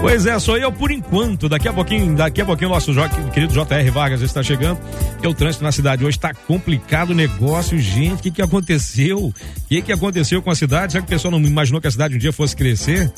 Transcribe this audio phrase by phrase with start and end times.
[0.00, 1.46] Pois é, sou eu por enquanto.
[1.46, 2.90] Daqui a pouquinho, daqui a pouquinho o nosso
[3.34, 4.78] querido JR Vargas está chegando.
[5.12, 8.14] Porque o trânsito na cidade hoje está complicado o negócio, gente.
[8.14, 9.26] O que, que aconteceu?
[9.26, 9.34] O
[9.68, 10.92] que, que aconteceu com a cidade?
[10.92, 13.12] Será que o pessoal não imaginou que a cidade um dia fosse crescer?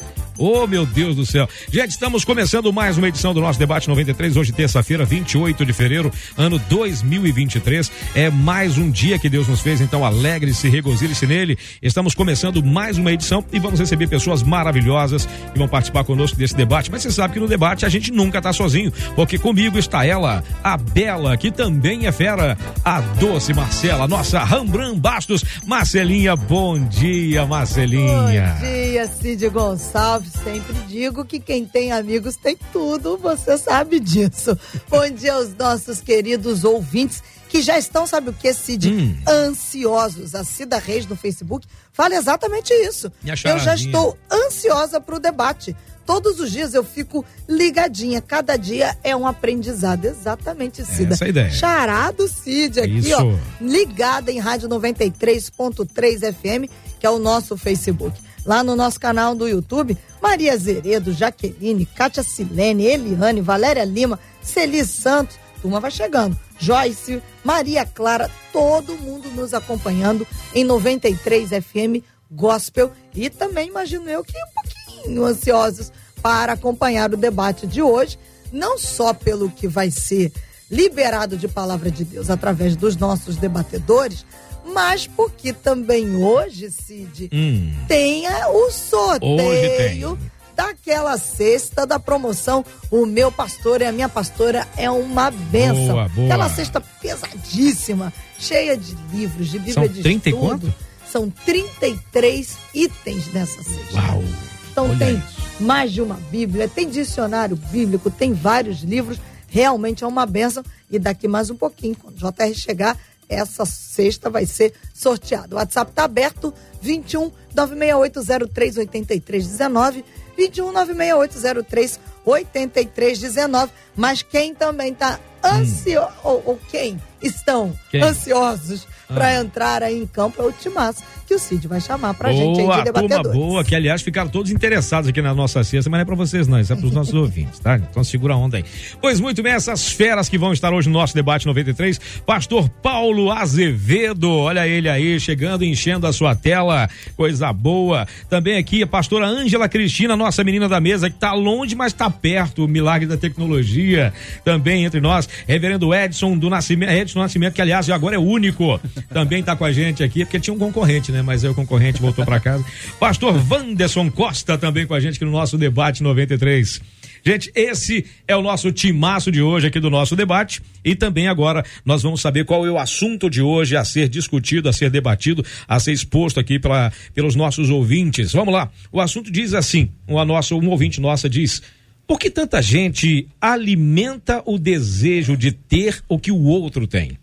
[0.45, 1.49] Oh, meu Deus do céu.
[1.71, 6.11] Gente, estamos começando mais uma edição do nosso debate 93, hoje terça-feira, 28 de fevereiro,
[6.37, 7.93] ano 2023.
[8.13, 11.57] É mais um dia que Deus nos fez, então alegre-se, regozile-se nele.
[11.81, 16.57] Estamos começando mais uma edição e vamos receber pessoas maravilhosas que vão participar conosco desse
[16.57, 16.91] debate.
[16.91, 20.43] Mas você sabe que no debate a gente nunca está sozinho, porque comigo está ela,
[20.65, 25.45] a Bela, que também é fera, a doce Marcela, nossa Rambran Bastos.
[25.65, 28.57] Marcelinha, bom dia, Marcelinha.
[28.59, 34.59] Bom dia, Cid Gonçalves sempre digo que quem tem amigos tem tudo, você sabe disso.
[34.89, 38.91] Bom dia aos nossos queridos ouvintes que já estão, sabe o que, Cid?
[38.91, 39.15] Hum.
[39.29, 40.35] Ansiosos.
[40.35, 43.13] A Cida Reis no Facebook fala exatamente isso.
[43.45, 45.77] Eu já estou ansiosa para o debate.
[46.07, 48.23] Todos os dias eu fico ligadinha.
[48.23, 50.07] Cada dia é um aprendizado.
[50.07, 51.13] Exatamente, Cida.
[51.13, 51.51] Essa é ideia.
[51.51, 53.15] Charado Cid aqui, isso.
[53.15, 53.37] ó.
[53.61, 59.49] Ligada em Rádio 93.3 FM, que é o nosso Facebook lá no nosso canal do
[59.49, 59.97] YouTube.
[60.21, 66.39] Maria Zeredo, Jaqueline, Kátia Silene, Eliane, Valéria Lima, Celi Santos, turma vai chegando.
[66.59, 74.23] Joyce, Maria Clara, todo mundo nos acompanhando em 93 FM Gospel e também imagino eu
[74.25, 75.93] que um pouquinho ansiosos
[76.23, 78.19] para acompanhar o debate de hoje,
[78.53, 80.33] não só pelo que vai ser
[80.73, 84.25] liberado de palavra de Deus através dos nossos debatedores,
[84.65, 87.71] mas porque também hoje, Cid, hum.
[87.87, 90.19] tem o sorteio
[90.57, 95.95] daquela cesta da promoção O Meu Pastor e a Minha Pastora é uma benção.
[95.95, 96.27] Boa, boa.
[96.27, 100.45] Aquela cesta pesadíssima, cheia de livros, de Bíblia São de 30 estudo.
[100.45, 100.75] E quanto?
[101.11, 103.95] São 33 itens nessa cesta.
[103.95, 104.23] Uau!
[104.71, 105.63] Então Olha tem isso.
[105.63, 109.19] mais de uma Bíblia, tem dicionário bíblico, tem vários livros.
[109.53, 110.65] Realmente é uma benção.
[110.91, 112.99] E daqui mais um pouquinho, quando o JR chegar,
[113.29, 115.55] essa sexta vai ser sorteada.
[115.55, 120.05] O WhatsApp está aberto, 21 96803 8319,
[120.39, 123.73] 21 96803 8319.
[123.95, 126.21] Mas quem também está ansioso, hum.
[126.25, 128.03] ou, ou, quem estão quem?
[128.03, 129.13] ansiosos ah.
[129.13, 131.03] para entrar aí em campo é o Timaço
[131.33, 132.93] que o Cid vai chamar pra boa, gente aí de.
[132.93, 136.15] Turma boa, que aliás ficaram todos interessados aqui na nossa cesta, mas não é pra
[136.15, 137.77] vocês não, isso é pros nossos ouvintes, tá?
[137.77, 138.65] Então segura a onda aí.
[139.01, 143.31] Pois muito bem, essas feras que vão estar hoje no nosso debate 93, pastor Paulo
[143.31, 148.07] Azevedo, olha ele aí, chegando, enchendo a sua tela, coisa boa.
[148.29, 152.11] Também aqui a pastora Ângela Cristina, nossa menina da mesa, que tá longe, mas tá
[152.11, 154.13] perto, o milagre da tecnologia,
[154.45, 158.79] também entre nós, reverendo Edson do Nascimento, Edson do Nascimento, que aliás agora é único,
[159.09, 161.22] também tá com a gente aqui, porque tinha um concorrente, né?
[161.23, 162.65] Mas aí o concorrente voltou para casa.
[162.99, 166.81] Pastor Wanderson Costa também com a gente aqui no nosso debate 93.
[167.25, 170.61] Gente, esse é o nosso timaço de hoje aqui do nosso debate.
[170.85, 174.69] E também agora nós vamos saber qual é o assunto de hoje a ser discutido,
[174.69, 178.33] a ser debatido, a ser exposto aqui pela, pelos nossos ouvintes.
[178.33, 178.71] Vamos lá.
[178.91, 181.63] O assunto diz assim: uma nossa, um ouvinte nossa diz.
[182.07, 187.17] Por que tanta gente alimenta o desejo de ter o que o outro tem?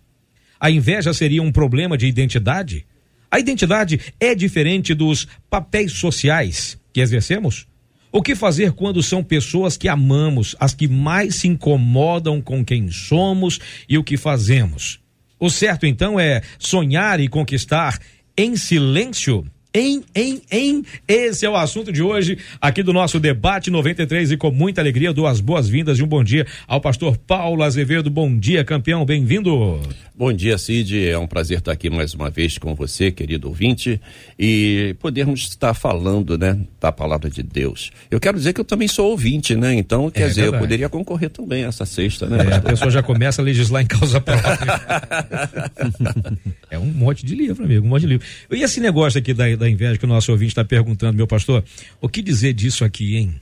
[0.59, 2.85] A inveja seria um problema de identidade?
[3.31, 7.67] A identidade é diferente dos papéis sociais que exercemos?
[8.11, 12.89] O que fazer quando são pessoas que amamos, as que mais se incomodam com quem
[12.89, 14.99] somos e o que fazemos?
[15.39, 17.99] O certo então é sonhar e conquistar
[18.35, 19.45] em silêncio?
[19.71, 20.83] Em, em, em.
[21.07, 25.13] Esse é o assunto de hoje aqui do nosso debate 93 e com muita alegria
[25.13, 28.09] dou as boas-vindas e um bom dia ao pastor Paulo Azevedo.
[28.09, 29.79] Bom dia, campeão, bem-vindo.
[30.19, 31.07] Bom dia, Cid.
[31.07, 34.01] É um prazer estar aqui mais uma vez com você, querido ouvinte,
[34.37, 37.89] e podermos estar falando, né, da palavra de Deus.
[38.11, 39.73] Eu quero dizer que eu também sou ouvinte, né?
[39.75, 40.57] Então, quer é dizer, verdade.
[40.57, 42.37] eu poderia concorrer também essa sexta, né?
[42.51, 44.81] É, a pessoa já começa a legislar em causa própria.
[46.69, 48.27] é um monte de livro, amigo, um monte de livro.
[48.51, 51.63] E esse negócio aqui da, da inveja que o nosso ouvinte está perguntando, meu pastor,
[52.01, 53.35] o que dizer disso aqui, hein?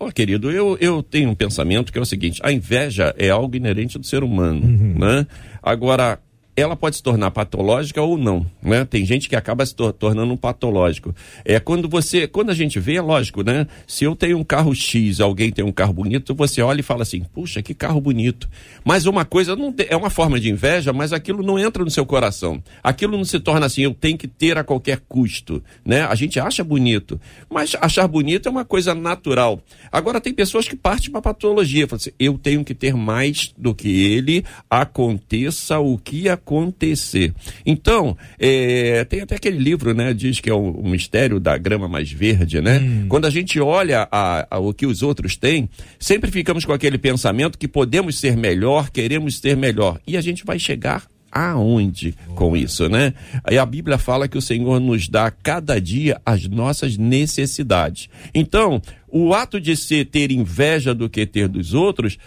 [0.00, 3.30] Ó, oh, querido, eu, eu tenho um pensamento que é o seguinte: a inveja é
[3.30, 4.98] algo inerente do ser humano, uhum.
[4.98, 5.26] né?
[5.66, 6.20] Agora,
[6.56, 8.84] ela pode se tornar patológica ou não, né?
[8.84, 11.14] Tem gente que acaba se tor tornando um patológico.
[11.44, 13.66] É quando você, quando a gente vê, é lógico, né?
[13.86, 17.02] Se eu tenho um carro X, alguém tem um carro bonito, você olha e fala
[17.02, 18.48] assim, puxa, que carro bonito.
[18.84, 22.06] Mas uma coisa não é uma forma de inveja, mas aquilo não entra no seu
[22.06, 22.62] coração.
[22.82, 26.02] Aquilo não se torna assim, eu tenho que ter a qualquer custo, né?
[26.02, 29.60] A gente acha bonito, mas achar bonito é uma coisa natural.
[29.90, 33.74] Agora tem pessoas que partem para patologia, falam assim, eu tenho que ter mais do
[33.74, 37.32] que ele, aconteça o que aconteça acontecer.
[37.64, 40.12] Então, é, tem até aquele livro, né?
[40.12, 42.78] Diz que é o, o mistério da grama mais verde, né?
[42.78, 43.06] Hum.
[43.08, 45.68] Quando a gente olha a, a, o que os outros têm,
[45.98, 49.98] sempre ficamos com aquele pensamento que podemos ser melhor, queremos ser melhor.
[50.06, 53.12] E a gente vai chegar aonde com isso, né?
[53.42, 58.08] Aí a Bíblia fala que o Senhor nos dá cada dia as nossas necessidades.
[58.32, 62.18] Então, o ato de ser ter inveja do que ter dos outros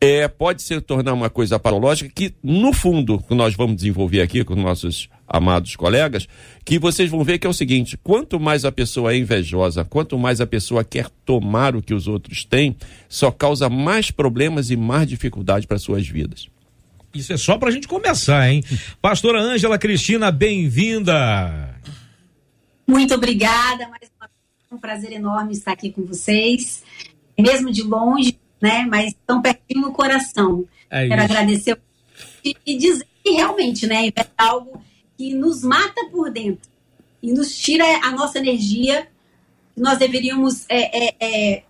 [0.00, 4.54] é, pode se tornar uma coisa patológica que, no fundo, nós vamos desenvolver aqui com
[4.54, 6.26] nossos amados colegas,
[6.64, 10.18] que vocês vão ver que é o seguinte: quanto mais a pessoa é invejosa, quanto
[10.18, 12.74] mais a pessoa quer tomar o que os outros têm,
[13.08, 16.48] só causa mais problemas e mais dificuldade para suas vidas.
[17.12, 18.64] Isso é só para a gente começar, hein?
[19.02, 21.74] Pastora Ângela Cristina, bem-vinda.
[22.86, 26.84] Muito obrigada, mais uma vez, um prazer enorme estar aqui com vocês,
[27.36, 28.86] mesmo de longe né?
[28.88, 30.66] Mas tão pertinho no coração.
[30.90, 31.78] É Quero agradecer
[32.44, 34.82] e dizer que realmente, né, é algo
[35.16, 36.70] que nos mata por dentro
[37.22, 39.06] e nos tira a nossa energia
[39.74, 41.62] que nós deveríamos é, é, é,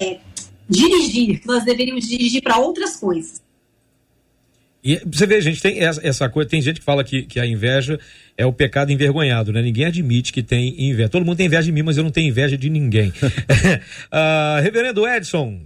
[0.00, 0.20] é
[0.68, 3.42] dirigir, que nós deveríamos dirigir para outras coisas.
[4.84, 7.46] E você vê, gente, tem essa, essa, coisa, tem gente que fala que, que a
[7.46, 7.98] inveja
[8.36, 9.62] é o pecado envergonhado, né?
[9.62, 11.08] Ninguém admite que tem inveja.
[11.08, 13.08] Todo mundo tem inveja de mim, mas eu não tenho inveja de ninguém.
[13.08, 15.62] uh, Reverendo Edson,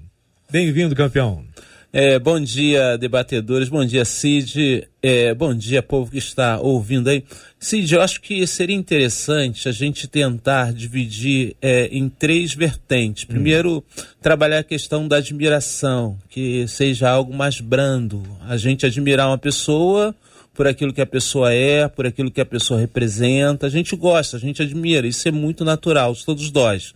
[0.49, 1.44] bem-vindo, campeão.
[1.90, 3.70] É, bom dia, debatedores.
[3.70, 4.87] Bom dia, Cid.
[5.02, 7.25] É, bom dia, povo que está ouvindo aí.
[7.58, 13.25] Cid, eu acho que seria interessante a gente tentar dividir é, em três vertentes.
[13.25, 13.29] Hum.
[13.29, 14.02] Primeiro, hum.
[14.20, 18.23] trabalhar a questão da admiração, que seja algo mais brando.
[18.46, 20.14] A gente admirar uma pessoa
[20.58, 23.64] por aquilo que a pessoa é, por aquilo que a pessoa representa.
[23.64, 26.93] A gente gosta, a gente admira, isso é muito natural todos nós.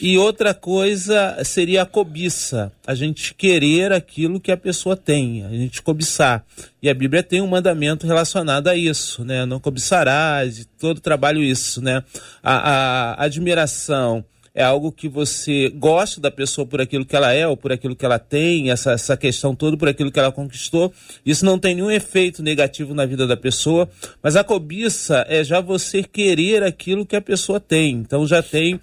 [0.00, 5.50] E outra coisa seria a cobiça, a gente querer aquilo que a pessoa tem, a
[5.50, 6.42] gente cobiçar.
[6.82, 9.44] E a Bíblia tem um mandamento relacionado a isso, né?
[9.44, 12.02] Não cobiçarás, todo trabalho isso, né?
[12.42, 14.24] A, a admiração
[14.54, 17.96] é algo que você gosta da pessoa por aquilo que ela é ou por aquilo
[17.96, 20.92] que ela tem, essa, essa questão toda por aquilo que ela conquistou.
[21.24, 23.88] Isso não tem nenhum efeito negativo na vida da pessoa,
[24.22, 27.92] mas a cobiça é já você querer aquilo que a pessoa tem.
[27.96, 28.78] Então já tem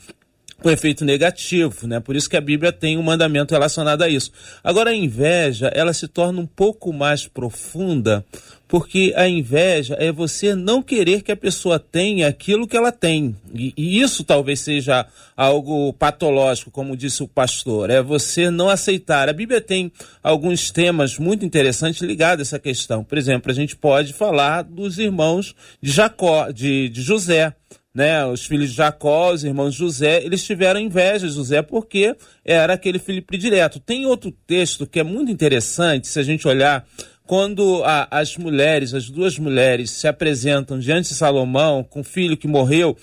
[0.64, 2.00] o efeito negativo, né?
[2.00, 4.32] Por isso que a Bíblia tem um mandamento relacionado a isso.
[4.64, 8.26] Agora a inveja, ela se torna um pouco mais profunda,
[8.68, 13.36] porque a inveja é você não querer que a pessoa tenha aquilo que ela tem.
[13.52, 19.28] E, e, isso talvez seja algo patológico, como disse o pastor, é você não aceitar.
[19.28, 19.92] A Bíblia tem
[20.22, 23.04] alguns temas muito interessantes ligados a essa questão.
[23.04, 27.56] Por exemplo, a gente pode falar dos irmãos de Jacó, de, de José
[28.00, 32.16] né, os filhos de Jacó, os irmãos de José, eles tiveram inveja de José porque
[32.46, 33.78] era aquele filho predileto.
[33.78, 36.88] Tem outro texto que é muito interessante, se a gente olhar,
[37.28, 42.38] quando a, as mulheres, as duas mulheres, se apresentam diante de Salomão com o filho
[42.38, 42.96] que morreu,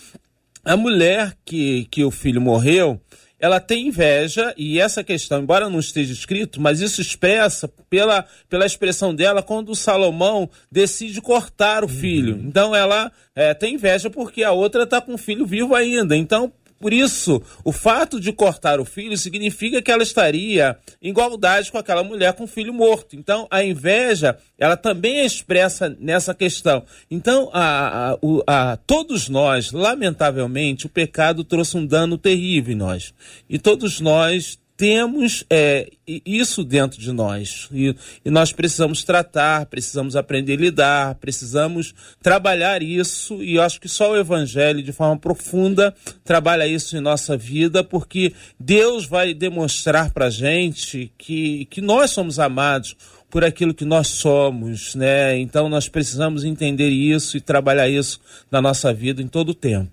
[0.64, 2.98] a mulher que, que o filho morreu,
[3.38, 8.64] ela tem inveja, e essa questão, embora não esteja escrito, mas isso expressa pela, pela
[8.64, 12.36] expressão dela quando Salomão decide cortar o filho.
[12.36, 12.44] Uhum.
[12.46, 16.16] Então ela é, tem inveja porque a outra está com o filho vivo ainda.
[16.16, 21.72] Então, por isso, o fato de cortar o filho significa que ela estaria em igualdade
[21.72, 23.16] com aquela mulher com filho morto.
[23.16, 26.84] Então, a inveja, ela também é expressa nessa questão.
[27.10, 33.14] Então, a, a, a, todos nós, lamentavelmente, o pecado trouxe um dano terrível em nós.
[33.48, 40.14] E todos nós temos é, isso dentro de nós e, e, nós precisamos tratar, precisamos
[40.14, 45.18] aprender a lidar, precisamos trabalhar isso e eu acho que só o Evangelho, de forma
[45.18, 52.10] profunda, trabalha isso em nossa vida, porque Deus vai demonstrar para gente que, que nós
[52.10, 52.96] somos amados
[53.30, 55.36] por aquilo que nós somos, né?
[55.38, 59.90] Então nós precisamos entender isso e trabalhar isso na nossa vida em todo o tempo.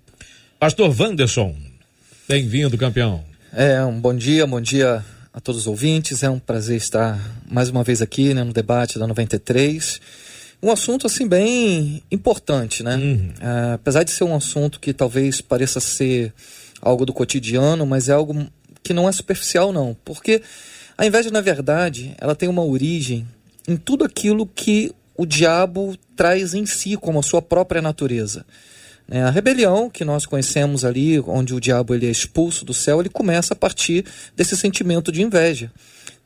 [0.59, 1.55] Pastor Wanderson,
[2.27, 3.32] bem-vindo, campeão.
[3.55, 6.24] É, um bom dia, bom dia a todos os ouvintes.
[6.24, 10.01] É um prazer estar mais uma vez aqui né, no debate da 93.
[10.62, 12.95] Um assunto assim bem importante, né?
[12.95, 13.31] Uhum.
[13.39, 16.33] É, apesar de ser um assunto que talvez pareça ser
[16.81, 18.43] algo do cotidiano, mas é algo
[18.81, 20.41] que não é superficial não, porque
[20.98, 23.27] a inveja na verdade ela tem uma origem
[23.67, 28.43] em tudo aquilo que o diabo traz em si como a sua própria natureza.
[29.10, 33.00] É, a rebelião que nós conhecemos ali, onde o diabo ele é expulso do céu,
[33.00, 34.05] ele começa a partir
[34.36, 35.72] desse sentimento de inveja,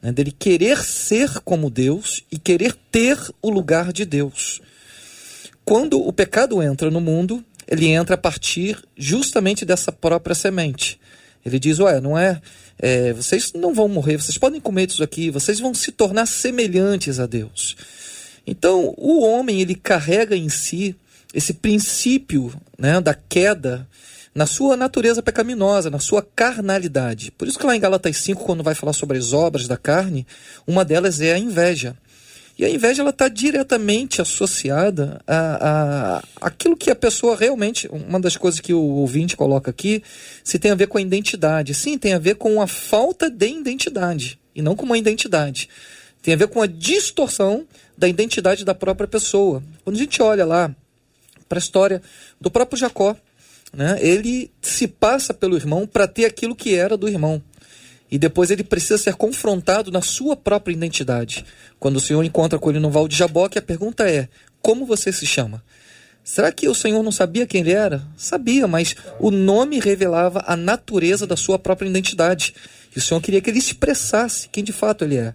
[0.01, 4.62] né, dele querer ser como Deus e querer ter o lugar de Deus.
[5.65, 11.00] Quando o pecado entra no mundo, ele entra a partir justamente dessa própria semente.
[11.46, 12.41] Ele diz: Ué, não é,
[12.79, 17.19] é, Vocês não vão morrer, vocês podem comer isso aqui, vocês vão se tornar semelhantes
[17.19, 17.75] a Deus.
[18.46, 20.96] Então, o homem, ele carrega em si
[21.38, 23.88] esse princípio né, da queda
[24.34, 27.29] na sua natureza pecaminosa, na sua carnalidade.
[27.29, 30.25] Por isso que lá em Galatas 5, quando vai falar sobre as obras da carne,
[30.65, 31.96] uma delas é a inveja.
[32.58, 37.88] E a inveja ela está diretamente associada a, a aquilo que a pessoa realmente.
[37.88, 40.01] Uma das coisas que o ouvinte coloca aqui,
[40.44, 41.75] se tem a ver com a identidade.
[41.75, 45.70] Sim, tem a ver com a falta de identidade e não com uma identidade.
[46.24, 49.62] Tem a ver com a distorção da identidade da própria pessoa.
[49.84, 50.75] Quando a gente olha lá
[51.47, 52.01] para a história
[52.39, 53.15] do próprio Jacó.
[53.73, 53.97] Né?
[54.01, 57.41] Ele se passa pelo irmão para ter aquilo que era do irmão.
[58.09, 61.45] E depois ele precisa ser confrontado na sua própria identidade.
[61.79, 64.29] Quando o Senhor encontra com ele no Val de Jaboque, a pergunta é:
[64.61, 65.61] como você se chama?
[66.23, 68.05] Será que o Senhor não sabia quem ele era?
[68.17, 72.53] Sabia, mas o nome revelava a natureza da sua própria identidade.
[72.93, 75.33] E o Senhor queria que ele expressasse quem de fato ele é.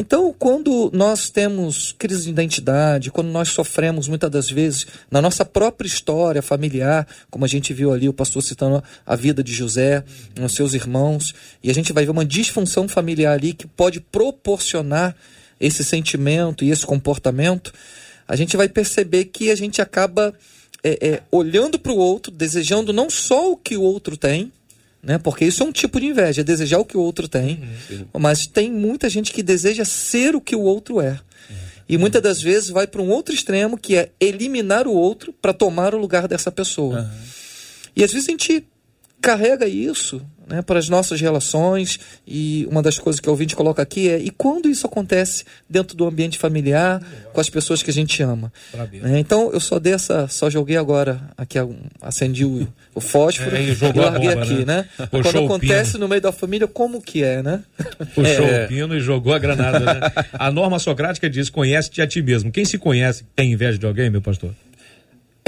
[0.00, 5.44] Então, quando nós temos crise de identidade, quando nós sofremos muitas das vezes na nossa
[5.44, 10.04] própria história familiar, como a gente viu ali o pastor citando a vida de José,
[10.40, 15.16] os seus irmãos, e a gente vai ver uma disfunção familiar ali que pode proporcionar
[15.58, 17.72] esse sentimento e esse comportamento,
[18.28, 20.32] a gente vai perceber que a gente acaba
[20.84, 24.52] é, é, olhando para o outro, desejando não só o que o outro tem,
[25.02, 25.18] né?
[25.18, 27.60] Porque isso é um tipo de inveja, é desejar o que o outro tem.
[27.90, 28.06] Uhum.
[28.18, 31.20] Mas tem muita gente que deseja ser o que o outro é.
[31.88, 35.54] E muitas das vezes vai para um outro extremo, que é eliminar o outro para
[35.54, 37.00] tomar o lugar dessa pessoa.
[37.00, 37.08] Uhum.
[37.96, 38.66] E às vezes a gente
[39.20, 41.98] carrega isso né, para as nossas relações.
[42.26, 45.96] E uma das coisas que o ouvinte coloca aqui é: e quando isso acontece dentro
[45.96, 47.02] do ambiente familiar,
[47.32, 48.52] com as pessoas que a gente ama?
[49.04, 51.58] É, então eu só dei essa, só joguei agora aqui,
[52.00, 54.88] acendi o, o fósforo é, e, e larguei bomba, aqui, né?
[54.98, 55.08] né?
[55.10, 57.62] Quando acontece no meio da família, como que é, né?
[58.14, 58.64] Puxou é.
[58.64, 59.80] o pino e jogou a granada.
[59.80, 60.00] Né?
[60.32, 62.50] A norma socrática diz: conhece-te a ti mesmo.
[62.50, 64.52] Quem se conhece tem inveja de alguém, meu pastor?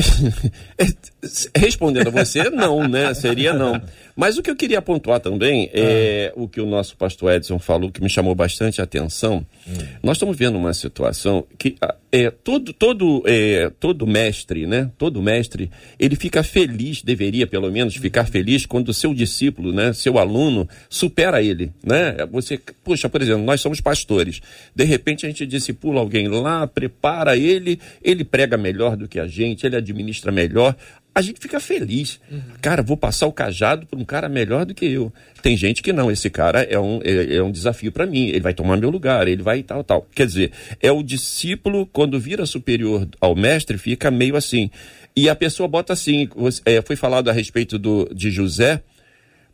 [1.57, 3.13] Respondendo a você, não, né?
[3.15, 3.81] Seria não.
[4.17, 6.41] Mas o que eu queria pontuar também é ah.
[6.41, 9.45] o que o nosso pastor Edson falou, que me chamou bastante a atenção.
[9.67, 9.73] Hum.
[10.03, 11.77] Nós estamos vendo uma situação que
[12.13, 14.91] é, todo, todo, é, todo mestre, né?
[14.99, 19.93] Todo mestre, ele fica feliz, deveria pelo menos ficar feliz quando o seu discípulo, né?
[19.93, 22.17] Seu aluno supera ele, né?
[22.33, 24.41] Você, puxa, por exemplo, nós somos pastores.
[24.75, 29.27] De repente a gente discipula alguém lá, prepara ele, ele prega melhor do que a
[29.27, 30.75] gente, ele administra melhor
[31.21, 32.21] a gente fica feliz.
[32.31, 32.41] Uhum.
[32.61, 35.13] Cara, vou passar o cajado para um cara melhor do que eu.
[35.43, 38.41] Tem gente que não, esse cara é um, é, é um desafio para mim, ele
[38.41, 40.07] vai tomar meu lugar, ele vai tal, tal.
[40.15, 44.71] Quer dizer, é o discípulo, quando vira superior ao mestre, fica meio assim.
[45.15, 46.29] E a pessoa bota assim,
[46.65, 48.83] é, foi falado a respeito do, de José,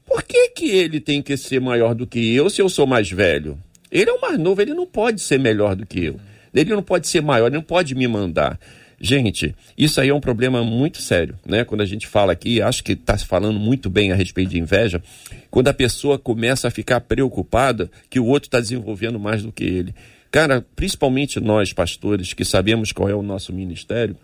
[0.05, 3.11] por que, que ele tem que ser maior do que eu se eu sou mais
[3.11, 3.59] velho?
[3.91, 6.21] Ele é o mais novo, ele não pode ser melhor do que eu.
[6.55, 8.59] Ele não pode ser maior, ele não pode me mandar.
[8.99, 11.65] Gente, isso aí é um problema muito sério, né?
[11.65, 14.59] Quando a gente fala aqui, acho que está se falando muito bem a respeito de
[14.59, 15.03] inveja,
[15.51, 19.65] quando a pessoa começa a ficar preocupada que o outro está desenvolvendo mais do que
[19.65, 19.95] ele.
[20.31, 24.17] Cara, principalmente nós, pastores, que sabemos qual é o nosso ministério,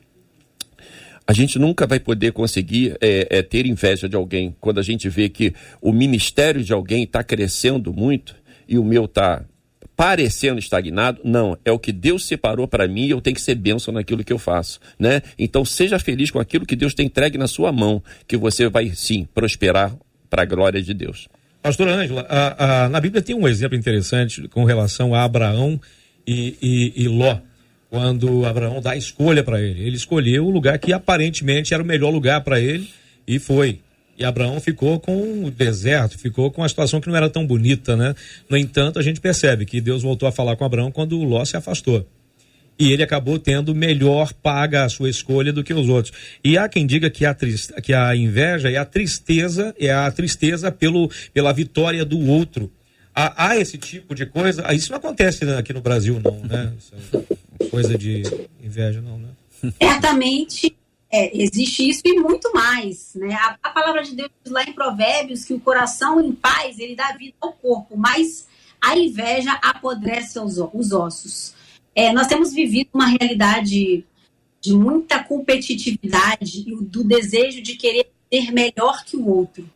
[1.27, 5.09] a gente nunca vai poder conseguir é, é, ter inveja de alguém quando a gente
[5.09, 8.35] vê que o ministério de alguém está crescendo muito
[8.67, 9.45] e o meu está
[10.03, 13.95] parecendo estagnado, não, é o que Deus separou para mim eu tenho que ser bênção
[13.95, 15.23] naquilo que eu faço, né?
[15.39, 18.91] Então seja feliz com aquilo que Deus tem entregue na sua mão, que você vai
[18.97, 19.95] sim prosperar
[20.29, 21.29] para a glória de Deus.
[21.63, 22.27] Pastora Ângela,
[22.91, 25.81] na Bíblia tem um exemplo interessante com relação a Abraão
[26.27, 27.39] e, e, e Ló,
[27.89, 29.87] quando Abraão dá a escolha para ele.
[29.87, 32.91] Ele escolheu o lugar que aparentemente era o melhor lugar para ele
[33.25, 33.79] e foi.
[34.23, 37.97] E Abraão ficou com o deserto, ficou com a situação que não era tão bonita,
[37.97, 38.15] né?
[38.49, 41.45] No entanto, a gente percebe que Deus voltou a falar com Abraão quando o Ló
[41.45, 42.07] se afastou.
[42.79, 46.15] E ele acabou tendo melhor paga a sua escolha do que os outros.
[46.45, 50.09] E há quem diga que a, triste, que a inveja é a tristeza, é a
[50.13, 52.71] tristeza pelo, pela vitória do outro.
[53.13, 54.63] Há, há esse tipo de coisa.
[54.65, 56.73] Ah, isso não acontece aqui no Brasil, não, né?
[57.59, 58.23] É coisa de
[58.63, 59.31] inveja, não, né?
[59.83, 60.77] Certamente
[61.13, 63.15] é, existe isso e muito mais.
[63.15, 63.35] Né?
[63.35, 67.13] A, a, palavra de Deus lá em Provérbios que o coração em paz ele dá
[67.13, 68.49] vida ao corpo, mas
[68.81, 71.55] a inveja apodrece os, os ossos.
[71.95, 74.05] É, nós temos vivido uma realidade
[74.61, 79.69] de muita competitividade e do desejo de querer ser melhor que o outro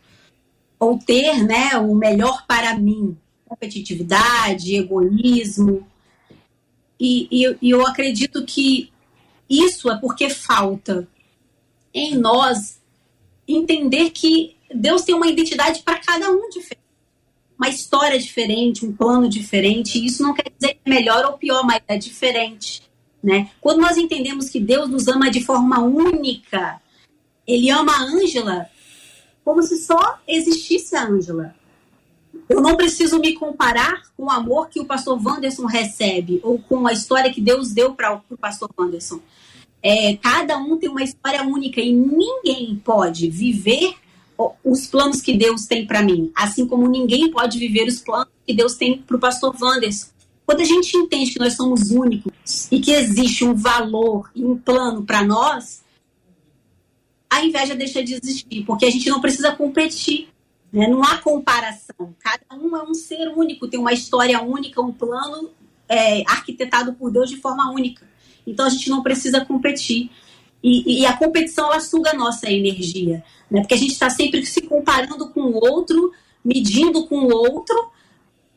[0.78, 3.16] ou ter né, o melhor para mim.
[3.46, 5.86] Competitividade, egoísmo.
[6.98, 8.90] E, e, e eu acredito que
[9.48, 11.06] isso é porque falta
[11.96, 12.78] em nós
[13.48, 16.84] entender que Deus tem uma identidade para cada um diferente,
[17.58, 20.04] uma história diferente, um plano diferente.
[20.04, 22.82] Isso não quer dizer é melhor ou pior, mas é diferente.
[23.22, 23.50] Né?
[23.60, 26.80] Quando nós entendemos que Deus nos ama de forma única,
[27.46, 28.68] Ele ama a Ângela
[29.42, 31.54] como se só existisse a Ângela.
[32.48, 36.84] Eu não preciso me comparar com o amor que o pastor Wanderson recebe ou com
[36.84, 39.20] a história que Deus deu para o pastor Wanderson.
[39.88, 43.94] É, cada um tem uma história única e ninguém pode viver
[44.64, 48.52] os planos que Deus tem para mim, assim como ninguém pode viver os planos que
[48.52, 50.08] Deus tem para o pastor Wanderson.
[50.44, 54.58] Quando a gente entende que nós somos únicos e que existe um valor e um
[54.58, 55.84] plano para nós,
[57.30, 60.30] a inveja deixa de existir, porque a gente não precisa competir.
[60.72, 60.88] Né?
[60.88, 62.12] Não há comparação.
[62.18, 65.52] Cada um é um ser único, tem uma história única, um plano
[65.88, 68.15] é, arquitetado por Deus de forma única.
[68.46, 70.10] Então a gente não precisa competir.
[70.62, 73.60] E, e a competição ela suga a nossa energia, né?
[73.60, 76.12] porque a gente está sempre se comparando com o outro,
[76.44, 77.90] medindo com o outro,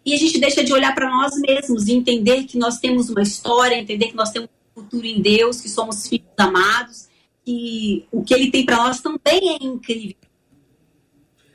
[0.05, 3.21] e a gente deixa de olhar para nós mesmos e entender que nós temos uma
[3.21, 7.09] história, entender que nós temos um futuro em Deus, que somos filhos amados
[7.49, 10.28] que o que ele tem para nós também é incrível.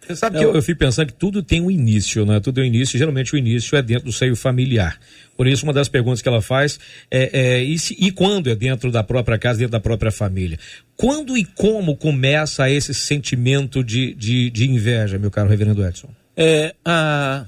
[0.06, 2.38] Você sabe que eu, eu fico pensando que tudo tem um início, né?
[2.40, 4.98] Tudo tem um início, geralmente o início é dentro do seio familiar.
[5.36, 6.78] Por isso, uma das perguntas que ela faz
[7.10, 10.58] é, é e, se, e, quando é dentro da própria casa, dentro da própria família?
[10.96, 16.08] Quando e como começa esse sentimento de, de, de inveja, meu caro reverendo Edson?
[16.36, 17.46] É, a,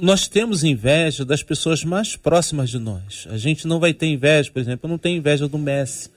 [0.00, 3.26] nós temos inveja das pessoas mais próximas de nós.
[3.30, 6.10] A gente não vai ter inveja, por exemplo, eu não tenho inveja do Messi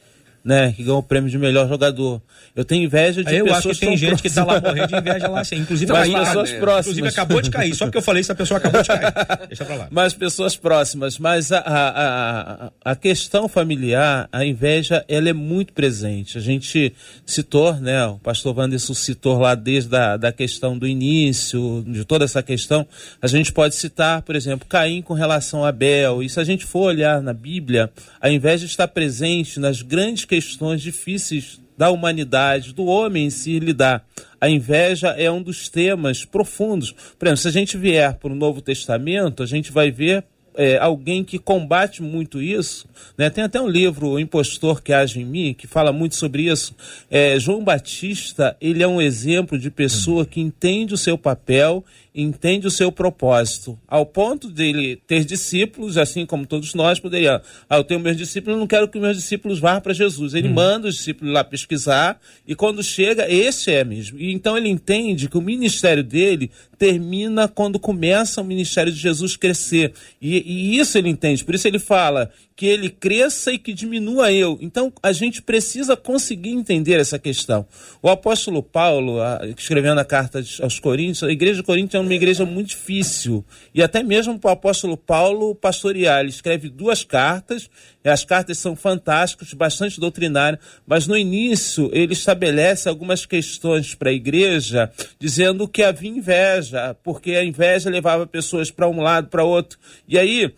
[0.44, 2.22] né, que ganhou o prêmio de melhor jogador.
[2.56, 4.22] Eu tenho inveja de eu pessoas acho que tem gente próximas.
[4.22, 5.56] que tá lá morrendo de inveja lá, assim.
[5.58, 6.98] Inclusive, Mas pessoas próximas.
[6.98, 7.76] Inclusive, acabou de cair.
[7.76, 9.14] Só porque eu falei isso, a pessoa acabou de cair.
[9.48, 9.88] Deixa pra lá.
[9.92, 11.18] Mas pessoas próximas.
[11.18, 16.38] Mas a, a, a, a questão familiar, a inveja, ela é muito presente.
[16.38, 16.94] A gente
[17.26, 22.26] citou, né, o pastor Wanderson citou lá desde a da questão do início, de toda
[22.26, 22.86] essa questão.
[23.22, 26.22] A gente pode citar, por exemplo, Caim com relação a Abel.
[26.22, 30.80] E se a gente for olhar na Bíblia, a inveja está presente nas grandes questões
[30.82, 34.06] difíceis da humanidade, do homem em si lidar.
[34.40, 36.92] A inveja é um dos temas profundos.
[37.18, 40.24] Por exemplo, se a gente vier para o Novo Testamento, a gente vai ver
[40.56, 42.88] é, alguém que combate muito isso.
[43.18, 43.30] Né?
[43.30, 46.76] Tem até um livro, O Impostor que Age em Mim, que fala muito sobre isso.
[47.10, 51.84] É, João Batista, ele é um exemplo de pessoa que entende o seu papel
[52.14, 57.40] entende o seu propósito, ao ponto dele ter discípulos, assim como todos nós poderiam.
[57.70, 60.34] Ah, eu tenho meus discípulos, eu não quero que meus discípulos vá para Jesus.
[60.34, 60.54] Ele hum.
[60.54, 64.20] manda os discípulos lá pesquisar e quando chega, esse é mesmo.
[64.20, 69.36] E então ele entende que o ministério dele termina quando começa o ministério de Jesus
[69.36, 69.94] crescer.
[70.22, 71.44] E, e isso ele entende.
[71.44, 74.58] Por isso ele fala que ele cresça e que diminua eu.
[74.62, 77.66] Então a gente precisa conseguir entender essa questão.
[78.02, 79.18] O apóstolo Paulo,
[79.58, 83.46] escrevendo a carta aos Coríntios, a igreja de Coríntios é uma igreja muito difícil.
[83.74, 86.22] E até mesmo para o apóstolo Paulo pastorear.
[86.22, 87.70] Ele escreve duas cartas,
[88.04, 94.14] as cartas são fantásticas, bastante doutrinárias, mas no início ele estabelece algumas questões para a
[94.14, 99.78] igreja, dizendo que havia inveja, porque a inveja levava pessoas para um lado, para outro.
[100.08, 100.54] E aí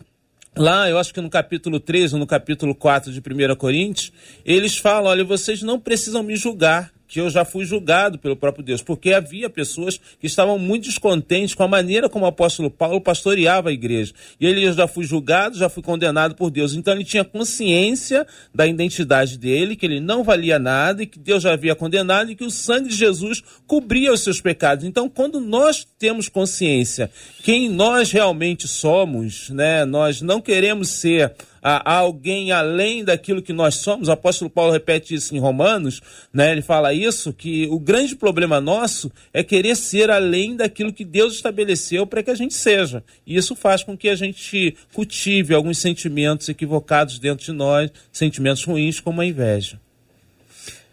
[0.54, 4.12] Lá, eu acho que no capítulo 13 ou no capítulo 4 de 1 Coríntios,
[4.44, 8.64] eles falam: olha, vocês não precisam me julgar, que eu já fui julgado pelo próprio
[8.64, 13.02] Deus, porque havia pessoas que estavam muito descontentes com a maneira como o apóstolo Paulo
[13.02, 14.14] pastoreava a igreja.
[14.40, 16.72] E ele já foi julgado, já foi condenado por Deus.
[16.72, 21.42] Então ele tinha consciência da identidade dele, que ele não valia nada e que Deus
[21.42, 24.86] já havia condenado e que o sangue de Jesus cobria os seus pecados.
[24.86, 27.10] Então, quando nós temos consciência
[27.42, 33.76] quem nós realmente somos, né, nós não queremos ser a, alguém além daquilo que nós
[33.76, 34.08] somos.
[34.08, 36.00] O apóstolo Paulo repete isso em Romanos,
[36.32, 36.50] né?
[36.50, 41.34] Ele fala isso que o grande problema nosso é querer ser além daquilo que Deus
[41.34, 43.04] estabeleceu para que a gente seja.
[43.24, 48.64] E isso faz com que a gente cultive alguns sentimentos equivocados dentro de nós, sentimentos
[48.64, 49.80] ruins como a inveja.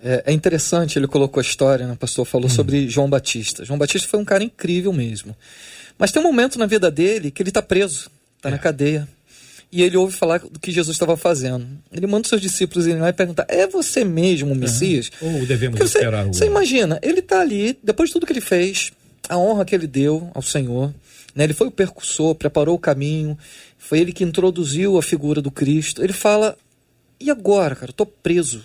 [0.01, 1.93] É, é interessante, ele colocou a história, né?
[1.93, 2.49] o pastor falou hum.
[2.49, 3.65] sobre João Batista.
[3.65, 5.35] João Batista foi um cara incrível mesmo.
[5.97, 8.51] Mas tem um momento na vida dele que ele está preso, está é.
[8.51, 9.07] na cadeia
[9.71, 11.65] e ele ouve falar do que Jesus estava fazendo.
[11.91, 15.11] Ele manda os seus discípulos irem lá e perguntar: É você mesmo o Messias?
[15.21, 15.39] Uhum.
[15.39, 16.33] Ou devemos Porque esperar você, o.
[16.33, 18.91] Você imagina, ele está ali, depois de tudo que ele fez,
[19.27, 20.93] a honra que ele deu ao Senhor,
[21.35, 21.43] né?
[21.43, 23.37] ele foi o percussor, preparou o caminho,
[23.77, 26.03] Foi ele que introduziu a figura do Cristo.
[26.03, 26.57] Ele fala:
[27.19, 27.91] e agora, cara?
[27.91, 28.63] Tô preso.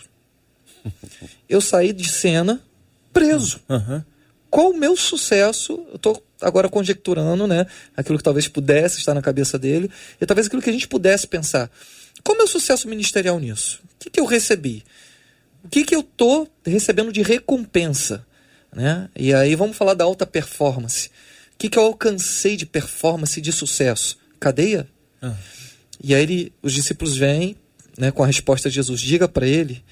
[1.48, 2.62] Eu saí de cena
[3.12, 3.60] preso.
[3.68, 4.02] Uhum.
[4.50, 5.84] Qual o meu sucesso?
[5.92, 7.66] Eu tô agora conjecturando, né?
[7.96, 11.26] Aquilo que talvez pudesse estar na cabeça dele, e talvez aquilo que a gente pudesse
[11.26, 11.70] pensar.
[12.22, 13.80] Qual é o sucesso ministerial nisso?
[13.84, 14.84] O que, que eu recebi?
[15.64, 18.24] O que, que eu tô recebendo de recompensa?
[18.72, 19.08] Né?
[19.16, 21.08] E aí vamos falar da alta performance.
[21.54, 24.18] O que, que eu alcancei de performance de sucesso?
[24.40, 24.88] Cadeia?
[25.22, 25.34] Ah.
[26.02, 27.56] E aí ele, os discípulos vêm
[27.96, 29.82] né, com a resposta de Jesus: diga para ele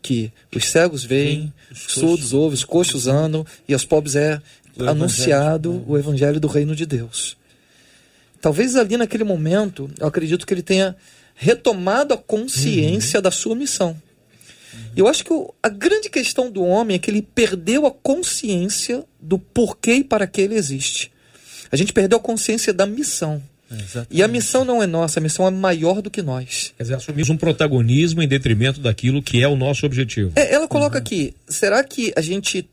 [0.00, 4.40] que os cegos veem, os surdos ouvem, os coxos andam e aos pobres é
[4.78, 5.90] o anunciado evangelho.
[5.90, 7.36] o evangelho do reino de Deus.
[8.40, 10.96] Talvez ali naquele momento, eu acredito que ele tenha
[11.34, 13.22] retomado a consciência uhum.
[13.22, 13.96] da sua missão.
[14.96, 19.04] Eu acho que o, a grande questão do homem é que ele perdeu a consciência
[19.20, 21.12] do porquê e para que ele existe.
[21.70, 23.42] A gente perdeu a consciência da missão.
[23.70, 24.08] Exatamente.
[24.10, 26.72] E a missão não é nossa, a missão é maior do que nós.
[26.76, 30.32] Quer dizer, assumimos um protagonismo em detrimento daquilo que é o nosso objetivo.
[30.36, 31.02] É, ela coloca uhum.
[31.02, 32.68] aqui: será que a gente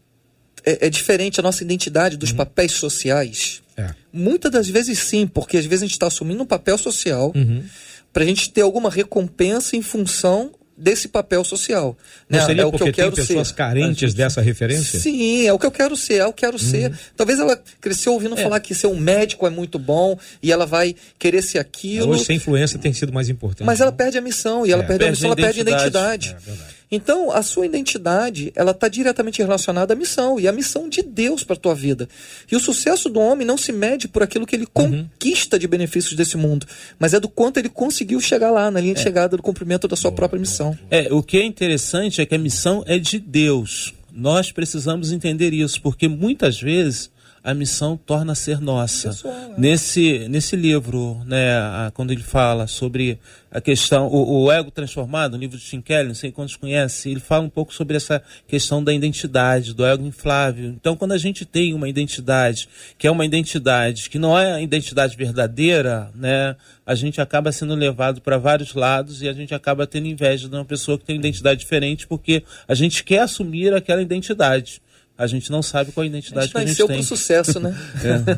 [0.66, 2.38] é, é, diferente a nossa identidade dos uhum.
[2.38, 3.62] papéis sociais?
[3.78, 3.90] É.
[4.12, 7.64] Muitas das vezes sim, porque às vezes a gente está assumindo um papel social uhum.
[8.12, 11.98] para a gente ter alguma recompensa em função desse papel social.
[12.30, 12.46] Não né?
[12.46, 13.54] seria é o que eu quero tem pessoas ser.
[13.54, 15.00] carentes dessa referência?
[15.00, 16.70] Sim, é o que eu quero ser, é o que eu quero uhum.
[16.70, 16.92] ser.
[17.16, 18.44] Talvez ela cresceu ouvindo é.
[18.44, 22.12] falar que ser um médico é muito bom e ela vai querer ser aquilo.
[22.12, 23.66] Hoje, sem influência tem sido mais importante.
[23.66, 24.86] Mas ela perde a missão e ela é.
[24.86, 26.36] perde, perde a missão, ela perde a identidade.
[26.48, 26.52] É,
[26.92, 31.44] então, a sua identidade, ela está diretamente relacionada à missão e à missão de Deus
[31.44, 32.08] para a tua vida.
[32.52, 35.08] E o sucesso do homem não se mede por aquilo que ele uhum.
[35.10, 36.66] conquista de benefícios desse mundo,
[37.00, 39.04] mas é do quanto ele conseguiu chegar lá, na linha de é.
[39.04, 40.78] chegada do cumprimento da sua boa, própria missão.
[40.90, 43.94] É, o que é interessante é que a missão é de Deus.
[44.12, 47.10] Nós precisamos entender isso, porque muitas vezes
[47.46, 49.10] a missão torna a ser nossa.
[49.10, 49.54] Pessoal, é.
[49.56, 53.20] Nesse, nesse livro, né, a, quando ele fala sobre
[53.52, 57.12] a questão, o, o, ego transformado, no livro de Tim Kelly, não sei quantos conhecem,
[57.12, 60.66] ele fala um pouco sobre essa questão da identidade, do ego inflável.
[60.70, 64.62] Então, quando a gente tem uma identidade que é uma identidade que não é a
[64.62, 69.86] identidade verdadeira, né, a gente acaba sendo levado para vários lados e a gente acaba
[69.86, 73.72] tendo inveja de uma pessoa que tem uma identidade diferente porque a gente quer assumir
[73.72, 74.82] aquela identidade
[75.18, 77.04] a gente não sabe qual a identidade a que a gente tem.
[77.04, 77.76] sucesso, né?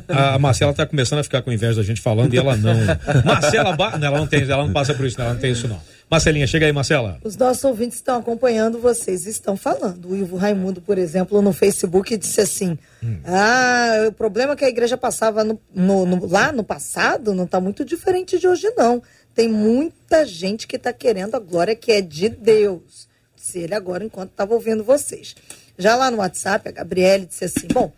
[0.07, 0.13] É.
[0.13, 2.75] A Marcela está começando a ficar com inveja da gente falando e ela não.
[3.25, 3.97] Marcela, ba...
[3.97, 5.81] não, ela não tem, ela não passa por isso, ela não tem isso não.
[6.09, 7.19] Marcelinha, chega aí, Marcela.
[7.21, 10.09] Os nossos ouvintes estão acompanhando, vocês estão falando.
[10.09, 13.17] O Ivo Raimundo, por exemplo, no Facebook disse assim: hum.
[13.25, 17.43] Ah, o problema é que a igreja passava no, no, no, lá no passado não
[17.43, 19.01] está muito diferente de hoje, não.
[19.35, 23.07] Tem muita gente que está querendo a glória que é de Deus.
[23.35, 25.35] Disse ele agora, enquanto estava ouvindo vocês.
[25.77, 27.91] Já lá no WhatsApp, a Gabriele disse assim: bom,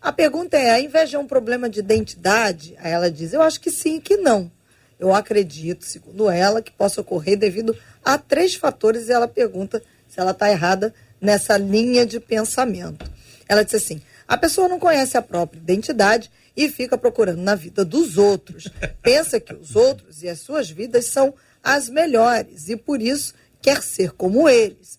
[0.00, 2.74] a pergunta é: a inveja é um problema de identidade?
[2.78, 4.50] Aí ela diz: eu acho que sim e que não.
[4.98, 10.18] Eu acredito, segundo ela, que possa ocorrer devido a três fatores e ela pergunta se
[10.18, 13.10] ela está errada nessa linha de pensamento.
[13.48, 17.84] Ela disse assim: a pessoa não conhece a própria identidade e fica procurando na vida
[17.84, 18.68] dos outros.
[19.02, 23.82] Pensa que os outros e as suas vidas são as melhores e por isso quer
[23.82, 24.98] ser como eles.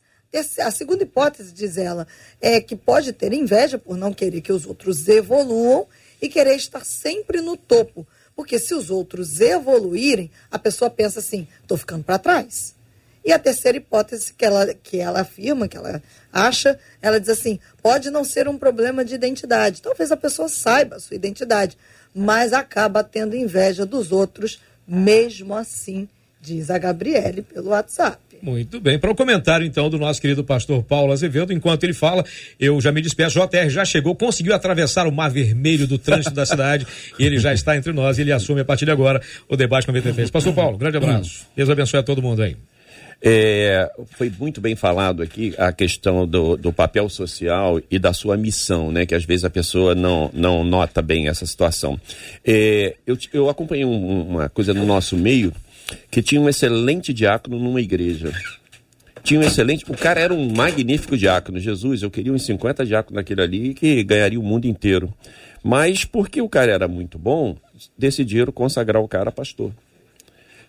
[0.59, 2.05] A segunda hipótese, diz ela,
[2.41, 5.87] é que pode ter inveja por não querer que os outros evoluam
[6.21, 8.05] e querer estar sempre no topo.
[8.35, 12.75] Porque se os outros evoluírem, a pessoa pensa assim: estou ficando para trás.
[13.25, 17.59] E a terceira hipótese que ela, que ela afirma, que ela acha, ela diz assim:
[17.81, 19.81] pode não ser um problema de identidade.
[19.81, 21.77] Talvez a pessoa saiba a sua identidade,
[22.13, 26.07] mas acaba tendo inveja dos outros, mesmo assim,
[26.39, 28.19] diz a Gabriele pelo WhatsApp.
[28.41, 28.99] Muito bem.
[28.99, 32.23] Para o comentário, então, do nosso querido pastor Paulo Azevedo, enquanto ele fala,
[32.59, 33.39] eu já me despeço.
[33.39, 36.85] JR já chegou, conseguiu atravessar o mar vermelho do trânsito da cidade
[37.17, 38.19] e ele já está entre nós.
[38.19, 40.29] Ele assume a partir de agora o debate 93.
[40.29, 41.45] Pastor Paulo, grande abraço.
[41.55, 42.55] Deus abençoe a todo mundo aí.
[43.19, 48.37] É, foi muito bem falado aqui a questão do, do, papel social e da sua
[48.37, 49.07] missão, né?
[49.07, 51.99] Que às vezes a pessoa não, não nota bem essa situação.
[52.45, 55.51] É, eu, eu acompanhei um, uma coisa no nosso meio
[56.09, 58.31] que tinha um excelente diácono numa igreja.
[59.23, 59.83] Tinha um excelente.
[59.89, 61.59] O cara era um magnífico diácono.
[61.59, 65.13] Jesus, eu queria uns 50 diáconos naquele ali que ganharia o mundo inteiro.
[65.63, 67.57] Mas porque o cara era muito bom,
[67.97, 69.73] decidiram consagrar o cara pastor.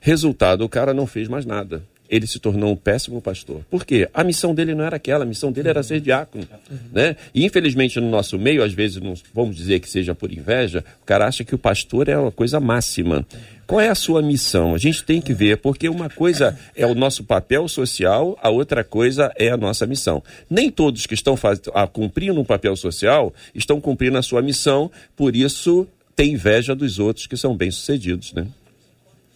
[0.01, 3.63] Resultado, o cara não fez mais nada ele se tornou um péssimo pastor.
[3.71, 4.09] Por quê?
[4.15, 6.47] A missão dele não era aquela, a missão dele era ser diácono.
[6.93, 7.17] Né?
[7.35, 11.07] E infelizmente no nosso meio, às vezes, não vamos dizer que seja por inveja, o
[11.07, 13.27] cara acha que o pastor é uma coisa máxima.
[13.67, 14.75] Qual é a sua missão?
[14.75, 18.83] A gente tem que ver, porque uma coisa é o nosso papel social, a outra
[18.83, 20.23] coisa é a nossa missão.
[20.49, 21.61] Nem todos que estão faz...
[21.75, 26.99] ah, cumprindo um papel social estão cumprindo a sua missão, por isso tem inveja dos
[26.99, 28.47] outros que são bem-sucedidos, né?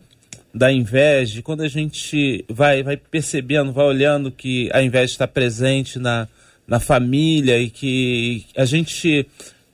[0.54, 6.00] da inveja, quando a gente vai, vai percebendo, vai olhando que a inveja está presente
[6.00, 6.28] na,
[6.68, 9.28] na família e que a gente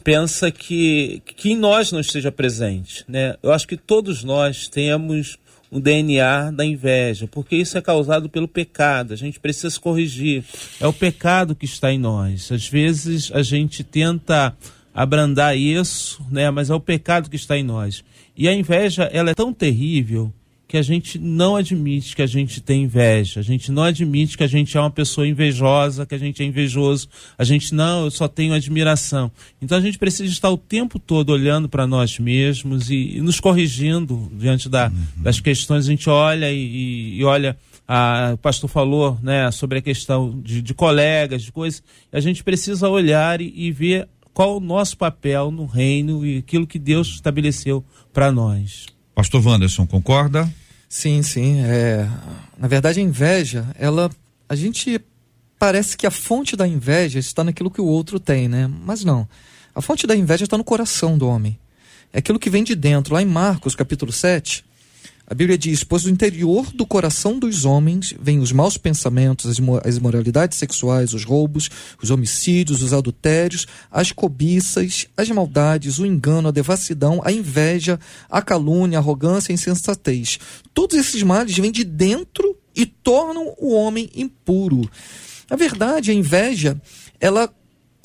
[0.03, 3.03] pensa que, que em nós não esteja presente.
[3.07, 3.35] Né?
[3.41, 5.37] Eu acho que todos nós temos
[5.69, 9.13] o DNA da inveja, porque isso é causado pelo pecado.
[9.13, 10.43] A gente precisa se corrigir.
[10.79, 12.51] É o pecado que está em nós.
[12.51, 14.55] Às vezes a gente tenta
[14.93, 16.49] abrandar isso, né?
[16.49, 18.03] Mas é o pecado que está em nós.
[18.35, 20.33] E a inveja, ela é tão terrível
[20.67, 24.43] que a gente não admite que a gente tem inveja, a gente não admite que
[24.43, 28.11] a gente é uma pessoa invejosa, que a gente é invejoso, a gente não, eu
[28.11, 29.31] só tenho admiração.
[29.61, 33.39] Então a gente precisa estar o tempo todo olhando para nós mesmos e, e, nos
[33.39, 35.23] corrigindo diante da, uhum.
[35.23, 35.85] das questões.
[35.85, 37.55] A gente olha e, e olha,
[37.87, 42.43] a, o pastor falou né, sobre a questão de, de colegas, de coisas, a gente
[42.43, 47.07] precisa olhar e, e ver qual o nosso papel no reino e aquilo que Deus
[47.07, 48.96] estabeleceu para nós.
[49.17, 50.47] Pastor Wanderson, concorda?
[50.87, 51.59] Sim, sim.
[51.61, 52.07] É,
[52.55, 54.11] na verdade, a inveja, ela.
[54.47, 55.01] A gente
[55.57, 58.69] parece que a fonte da inveja está naquilo que o outro tem, né?
[58.85, 59.27] Mas não.
[59.73, 61.57] A fonte da inveja está no coração do homem.
[62.13, 63.15] É aquilo que vem de dentro.
[63.15, 64.63] Lá em Marcos, capítulo 7,
[65.29, 69.97] a Bíblia diz: Pois do interior do coração dos homens vêm os maus pensamentos, as
[69.97, 71.69] imoralidades sexuais, os roubos,
[72.01, 78.41] os homicídios, os adultérios, as cobiças, as maldades, o engano, a devassidão, a inveja, a
[78.41, 80.39] calúnia, a arrogância, a insensatez.
[80.73, 84.89] Todos esses males vêm de dentro e tornam o homem impuro.
[85.49, 86.81] Na verdade, a inveja,
[87.19, 87.53] ela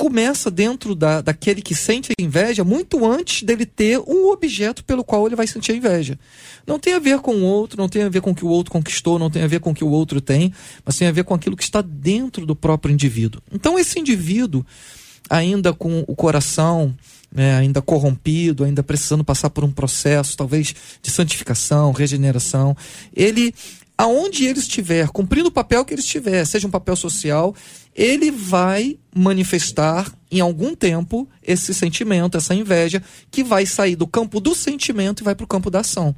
[0.03, 5.05] começa dentro da, daquele que sente a inveja muito antes dele ter um objeto pelo
[5.05, 6.19] qual ele vai sentir a inveja.
[6.67, 8.49] Não tem a ver com o outro, não tem a ver com o que o
[8.49, 10.53] outro conquistou, não tem a ver com o que o outro tem,
[10.85, 13.41] mas tem a ver com aquilo que está dentro do próprio indivíduo.
[13.53, 14.67] Então, esse indivíduo,
[15.31, 16.93] ainda com o coração
[17.33, 22.77] né, ainda corrompido, ainda precisando passar por um processo, talvez de santificação, regeneração,
[23.15, 23.55] ele
[24.03, 27.55] aonde ele estiver, cumprindo o papel que ele estiver, seja um papel social,
[27.95, 34.41] ele vai manifestar em algum tempo esse sentimento, essa inveja, que vai sair do campo
[34.41, 36.13] do sentimento e vai para o campo da ação.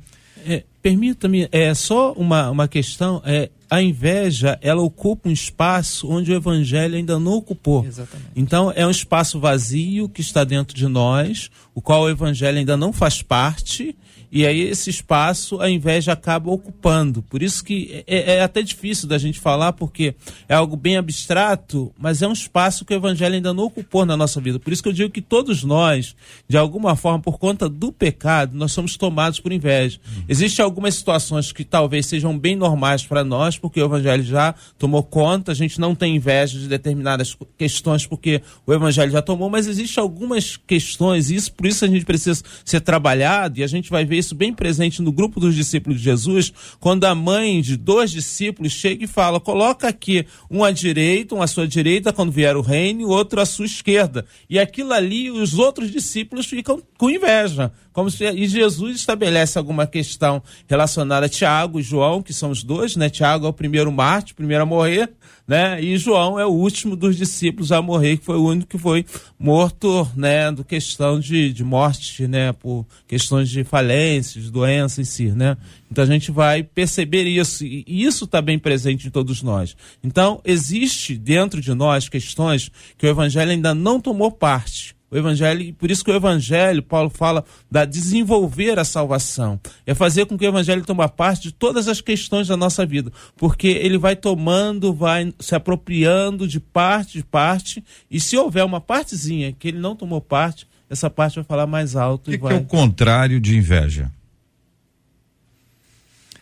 [0.46, 3.20] É, Permita-me, é só uma, uma questão.
[3.24, 7.84] É, a inveja, ela ocupa um espaço onde o evangelho ainda não ocupou.
[7.84, 8.30] Exatamente.
[8.34, 12.78] Então, é um espaço vazio que está dentro de nós, o qual o evangelho ainda
[12.78, 13.94] não faz parte,
[14.34, 17.22] e aí esse espaço a inveja acaba ocupando.
[17.22, 20.12] Por isso que é, é, até difícil da gente falar, porque
[20.48, 24.16] é algo bem abstrato, mas é um espaço que o evangelho ainda não ocupou na
[24.16, 24.58] nossa vida.
[24.58, 26.16] Por isso que eu digo que todos nós,
[26.48, 30.00] de alguma forma, por conta do pecado, nós somos tomados por inveja.
[30.04, 30.24] Uhum.
[30.28, 35.04] Existem algumas situações que talvez sejam bem normais para nós, porque o evangelho já tomou
[35.04, 39.68] conta, a gente não tem inveja de determinadas questões, porque o evangelho já tomou, mas
[39.68, 43.90] existem algumas questões, e isso, por isso a gente precisa ser trabalhado, e a gente
[43.90, 47.76] vai ver isso bem presente no grupo dos discípulos de Jesus, quando a mãe de
[47.76, 52.32] dois discípulos chega e fala: coloca aqui um à direita, um à sua direita quando
[52.32, 54.24] vier o reino, e outro à sua esquerda.
[54.48, 57.72] E aquilo ali, os outros discípulos ficam com inveja.
[57.94, 62.64] Como se, e Jesus estabelece alguma questão relacionada a Tiago e João, que são os
[62.64, 63.08] dois, né?
[63.08, 65.12] Tiago é o primeiro mártir, o primeiro a morrer,
[65.46, 65.80] né?
[65.80, 69.06] E João é o último dos discípulos a morrer, que foi o único que foi
[69.38, 70.50] morto, né?
[70.50, 72.52] Do questão de, de morte, né?
[72.52, 75.56] Por questões de falências, doença em si, né?
[75.88, 79.76] Então a gente vai perceber isso, e isso está bem presente em todos nós.
[80.02, 85.72] Então, existe dentro de nós questões que o evangelho ainda não tomou parte o evangelho,
[85.74, 89.60] por isso que o evangelho, Paulo fala da desenvolver a salvação.
[89.86, 93.12] É fazer com que o evangelho tome parte de todas as questões da nossa vida,
[93.36, 98.80] porque ele vai tomando, vai se apropriando de parte de parte, e se houver uma
[98.80, 102.28] partezinha que ele não tomou parte, essa parte vai falar mais alto.
[102.28, 102.54] O que, vai...
[102.54, 104.10] que é o contrário de inveja?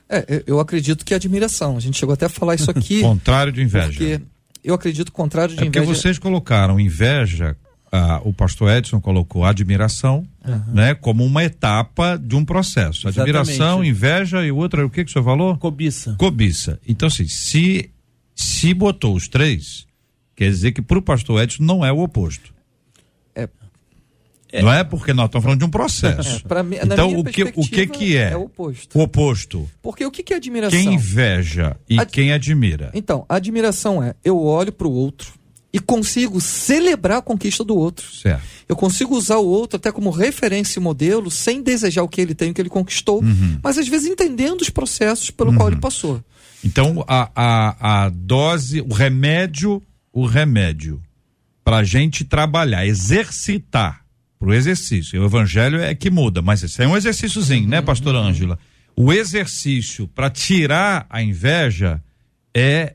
[0.08, 1.76] É, eu acredito que é admiração.
[1.76, 3.02] A gente chegou até a falar isso aqui.
[3.02, 3.88] contrário de inveja.
[3.88, 4.20] Porque
[4.64, 5.84] eu acredito que o contrário de é inveja.
[5.84, 7.54] Porque vocês colocaram inveja
[7.94, 10.72] ah, o pastor Edson colocou admiração, uhum.
[10.72, 13.06] né, como uma etapa de um processo.
[13.06, 13.90] Admiração, Exatamente.
[13.90, 15.58] inveja e outra, o que que o senhor falou?
[15.58, 16.14] Cobiça.
[16.18, 16.80] Cobiça.
[16.88, 17.90] Então, assim, se,
[18.34, 19.86] se botou os três,
[20.34, 22.54] quer dizer que para o pastor Edson não é o oposto.
[23.34, 23.46] É,
[24.50, 24.62] É.
[24.62, 26.42] Não é porque nós estamos falando de um processo.
[26.48, 28.32] É, mim, então, o que, o que que é?
[28.32, 28.98] É o oposto.
[28.98, 29.70] O oposto.
[29.82, 30.78] Porque o que, que é admiração?
[30.78, 32.10] Quem inveja e Ad...
[32.10, 32.90] quem admira.
[32.94, 35.41] Então, a admiração é eu olho para o outro
[35.72, 38.06] e consigo celebrar a conquista do outro.
[38.14, 38.42] Certo.
[38.68, 42.34] Eu consigo usar o outro até como referência e modelo, sem desejar o que ele
[42.34, 43.58] tem, o que ele conquistou, uhum.
[43.62, 45.56] mas às vezes entendendo os processos pelo uhum.
[45.56, 46.22] qual ele passou.
[46.62, 49.82] Então, a, a, a dose, o remédio,
[50.12, 51.00] o remédio
[51.64, 54.02] para a gente trabalhar, exercitar
[54.38, 55.22] para o exercício.
[55.22, 58.26] O evangelho é que muda, mas isso é um exercíciozinho, né, pastora uhum.
[58.26, 58.58] Ângela?
[58.94, 62.02] O exercício para tirar a inveja
[62.54, 62.94] é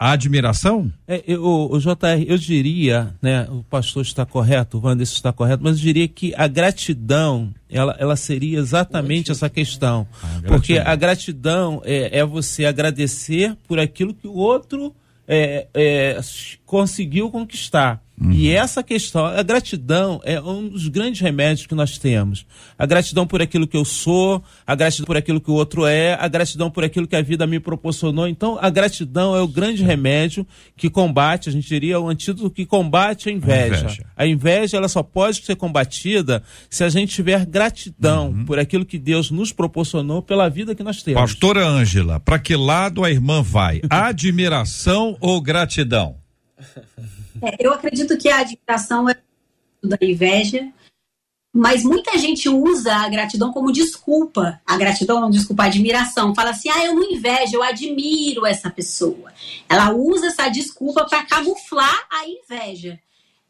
[0.00, 0.90] a admiração?
[1.06, 5.62] É, eu, o JR, eu diria, né, o pastor está correto, o Wanderson está correto,
[5.62, 10.06] mas eu diria que a gratidão, ela, ela seria exatamente essa questão.
[10.22, 14.96] Ah, porque a gratidão é, é você agradecer por aquilo que o outro
[15.28, 16.18] é, é,
[16.64, 18.02] conseguiu conquistar.
[18.20, 18.32] Uhum.
[18.32, 22.44] E essa questão, a gratidão é um dos grandes remédios que nós temos.
[22.78, 26.14] A gratidão por aquilo que eu sou, a gratidão por aquilo que o outro é,
[26.20, 28.28] a gratidão por aquilo que a vida me proporcionou.
[28.28, 32.66] Então, a gratidão é o grande remédio que combate, a gente diria, o antídoto que
[32.66, 33.74] combate a inveja.
[33.74, 38.44] A inveja, a inveja ela só pode ser combatida se a gente tiver gratidão uhum.
[38.44, 41.20] por aquilo que Deus nos proporcionou pela vida que nós temos.
[41.22, 43.80] Pastora Ângela, para que lado a irmã vai?
[43.88, 46.16] Admiração ou gratidão?
[47.42, 49.16] É, eu acredito que a admiração é
[49.82, 50.70] da inveja,
[51.52, 54.60] mas muita gente usa a gratidão como desculpa.
[54.64, 56.34] A gratidão desculpa, a admiração.
[56.34, 59.32] Fala assim: ah, eu não invejo, eu admiro essa pessoa.
[59.68, 63.00] Ela usa essa desculpa para camuflar a inveja.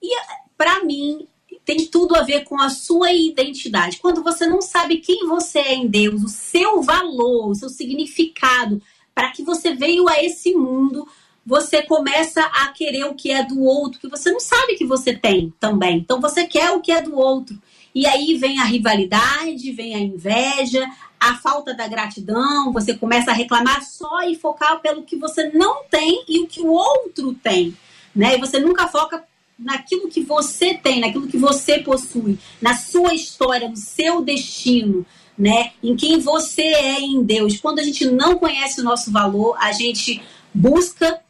[0.03, 0.09] E
[0.57, 1.26] para mim,
[1.64, 3.98] tem tudo a ver com a sua identidade.
[3.98, 8.81] Quando você não sabe quem você é em Deus, o seu valor, o seu significado,
[9.14, 11.07] para que você veio a esse mundo,
[11.44, 15.14] você começa a querer o que é do outro, que você não sabe que você
[15.14, 15.98] tem também.
[15.98, 17.61] Então você quer o que é do outro.
[17.94, 23.35] E aí vem a rivalidade, vem a inveja, a falta da gratidão, você começa a
[23.35, 27.76] reclamar só e focar pelo que você não tem e o que o outro tem,
[28.14, 28.37] né?
[28.37, 29.24] E você nunca foca
[29.59, 35.05] naquilo que você tem, naquilo que você possui, na sua história, no seu destino,
[35.37, 35.72] né?
[35.83, 37.61] Em quem você é em Deus.
[37.61, 40.22] Quando a gente não conhece o nosso valor, a gente
[40.55, 41.20] busca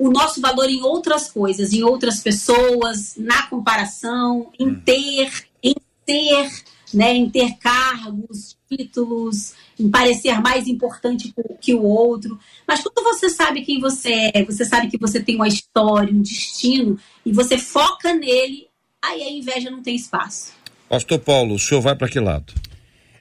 [0.00, 4.80] o nosso valor em outras coisas, em outras pessoas, na comparação, em hum.
[4.82, 5.30] ter,
[5.62, 5.74] em
[6.08, 6.50] ser,
[6.94, 12.40] né, em ter cargos, títulos, em parecer mais importante que o outro.
[12.66, 16.22] Mas quando você sabe quem você é, você sabe que você tem uma história, um
[16.22, 18.68] destino, e você foca nele,
[19.02, 20.52] aí a inveja não tem espaço.
[20.88, 22.54] Pastor Paulo, o senhor vai para que lado?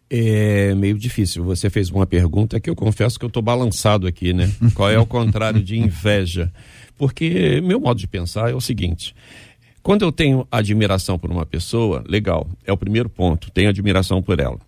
[0.09, 1.43] É meio difícil.
[1.43, 4.51] Você fez uma pergunta que eu confesso que eu estou balançado aqui, né?
[4.73, 6.51] Qual é o contrário de inveja?
[6.97, 9.15] Porque meu modo de pensar é o seguinte:
[9.83, 14.39] quando eu tenho admiração por uma pessoa, legal, é o primeiro ponto, tenho admiração por
[14.39, 14.59] ela.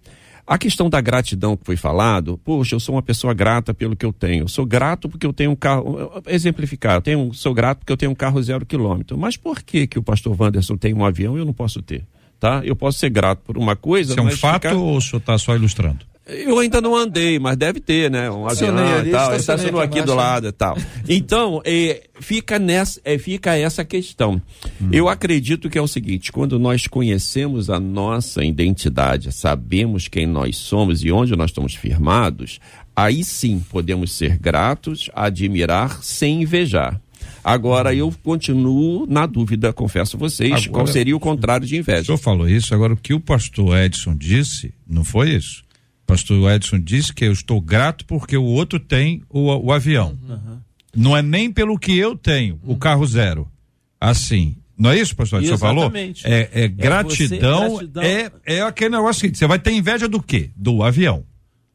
[0.46, 4.06] A questão da gratidão que foi falado, poxa, eu sou uma pessoa grata pelo que
[4.06, 4.44] eu tenho.
[4.44, 6.12] Eu sou grato porque eu tenho um carro.
[6.28, 9.18] Exemplificar, eu tenho, sou grato porque eu tenho um carro zero quilômetro.
[9.18, 12.04] Mas por que, que o pastor Wanderson tem um avião e eu não posso ter?
[12.42, 12.62] Tá?
[12.66, 14.14] Eu posso ser grato por uma coisa.
[14.14, 14.76] Isso é um fato ficar...
[14.76, 16.00] ou o senhor está só ilustrando?
[16.26, 18.30] Eu ainda não andei, mas deve ter, né?
[18.32, 20.78] Um avião e tal, estacionou aqui do lado e tal.
[21.10, 24.42] Então, é, fica, nessa, é, fica essa questão.
[24.82, 24.90] Hum.
[24.92, 30.58] Eu acredito que é o seguinte: quando nós conhecemos a nossa identidade, sabemos quem nós
[30.58, 32.60] somos e onde nós estamos firmados,
[32.96, 37.00] aí sim podemos ser gratos, admirar sem invejar.
[37.44, 42.02] Agora eu continuo na dúvida, confesso a vocês, agora, qual seria o contrário de inveja.
[42.02, 45.64] O senhor falou isso, agora o que o pastor Edson disse, não foi isso?
[46.04, 50.18] O pastor Edson disse que eu estou grato porque o outro tem o, o avião.
[50.28, 50.60] Uhum.
[50.96, 53.48] Não é nem pelo que eu tenho, o carro zero.
[54.00, 55.44] Assim, não é isso, pastor?
[55.44, 55.92] Senhor falou?
[55.96, 60.08] É, é, é gratidão, você, gratidão, é, é aquele negócio seguinte: você vai ter inveja
[60.08, 60.50] do quê?
[60.56, 61.24] Do avião.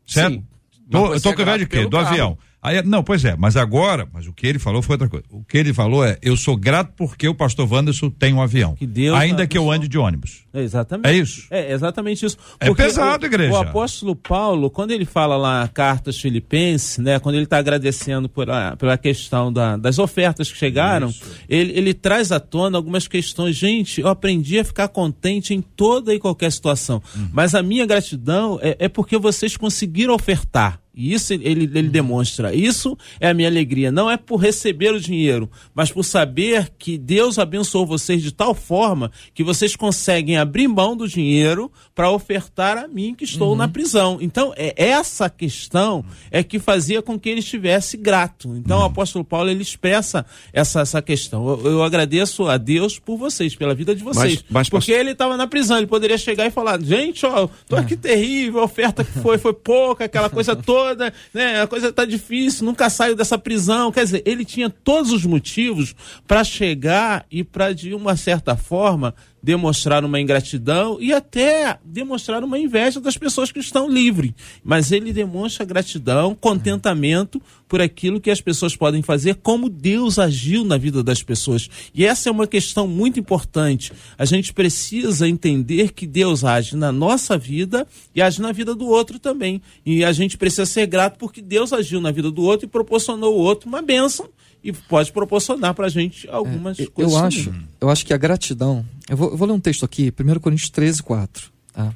[0.05, 0.35] Certo?
[0.35, 0.45] Sim.
[0.91, 1.85] Tô, eu tô com inveja de quê?
[1.85, 2.07] Do carro.
[2.09, 2.39] avião.
[2.67, 5.25] Aí, não, pois é, mas agora, mas o que ele falou foi outra coisa.
[5.31, 8.75] O que ele falou é: eu sou grato porque o pastor Wanderson tem um avião.
[8.75, 10.45] Que Deus ainda que eu ande de ônibus.
[10.53, 11.07] É exatamente.
[11.07, 11.47] É isso?
[11.49, 12.37] É exatamente isso.
[12.59, 13.53] É pesado, o, igreja.
[13.53, 17.59] O apóstolo Paulo, quando ele fala lá na carta aos Filipenses, né, quando ele está
[17.59, 21.15] agradecendo por a, pela questão da, das ofertas que chegaram,
[21.49, 23.55] ele, ele traz à tona algumas questões.
[23.55, 27.01] Gente, eu aprendi a ficar contente em toda e qualquer situação.
[27.15, 27.29] Uhum.
[27.33, 30.81] Mas a minha gratidão é, é porque vocês conseguiram ofertar.
[30.97, 32.55] E isso ele, ele demonstra.
[32.55, 33.93] Isso é a minha alegria.
[33.93, 38.55] Não é por receber o dinheiro, mas por saber que Deus abençoou vocês de tal
[38.55, 43.57] forma que vocês conseguem abrir mão do dinheiro para ofertar a mim que estou uhum.
[43.57, 44.17] na prisão.
[44.23, 48.57] Então, é essa questão é que fazia com que ele estivesse grato.
[48.57, 48.85] Então, uhum.
[48.85, 51.47] o apóstolo Paulo ele expressa essa, essa questão.
[51.47, 54.37] Eu, eu, agradeço a Deus por vocês, pela vida de vocês.
[54.37, 57.77] Mas, mas porque ele estava na prisão, ele poderia chegar e falar: gente, ó, tô
[57.77, 61.63] aqui terrível, a oferta que foi foi pouca, aquela coisa toda toda, né?
[61.63, 63.91] A coisa tá difícil, nunca saio dessa prisão.
[63.91, 65.95] Quer dizer, ele tinha todos os motivos
[66.27, 69.15] para chegar e para, de uma certa forma,
[69.47, 74.33] demonstrar uma ingratidão e até demonstrar uma inveja das pessoas que estão livres.
[74.65, 80.65] Mas ele demonstra gratidão, contentamento por aquilo que as pessoas podem fazer, como Deus agiu
[80.65, 81.71] na vida das pessoas.
[81.95, 83.93] E essa é uma questão muito importante.
[84.19, 87.87] A gente precisa entender que Deus age na nossa vida
[88.17, 89.63] e age na vida do outro também.
[89.85, 93.33] E a gente precisa ser grato porque Deus agiu na vida do outro e proporcionou
[93.33, 94.29] ao outro uma bênção
[94.67, 97.13] e pode proporcionar para a gente algumas é, coisas.
[97.13, 98.85] Eu acho, eu acho que a gratidão.
[99.09, 101.95] Eu vou, eu vou ler um texto aqui, 1 Coríntios 13, 4, tá?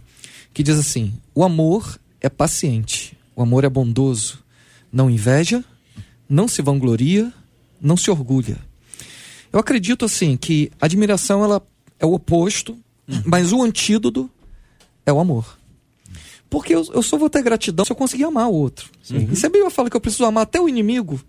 [0.55, 4.39] que diz assim: O amor é paciente, o amor é bondoso,
[4.93, 5.65] não inveja,
[6.29, 7.33] não se vangloria,
[7.81, 8.59] não se orgulha.
[9.53, 11.61] Eu acredito assim que a admiração ela
[11.99, 13.23] é o oposto, uhum.
[13.25, 14.31] mas o antídoto
[15.05, 15.59] é o amor.
[16.49, 18.89] Porque eu, eu só vou ter gratidão se eu conseguir amar o outro.
[19.11, 19.29] Uhum.
[19.33, 21.21] E se a Bíblia fala que eu preciso amar até o inimigo,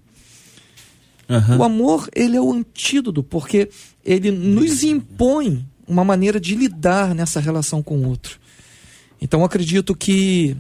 [1.32, 1.58] Uhum.
[1.60, 3.70] O amor, ele é o antídoto, porque
[4.04, 8.38] ele nos impõe uma maneira de lidar nessa relação com o outro.
[9.22, 10.58] Então, acredito que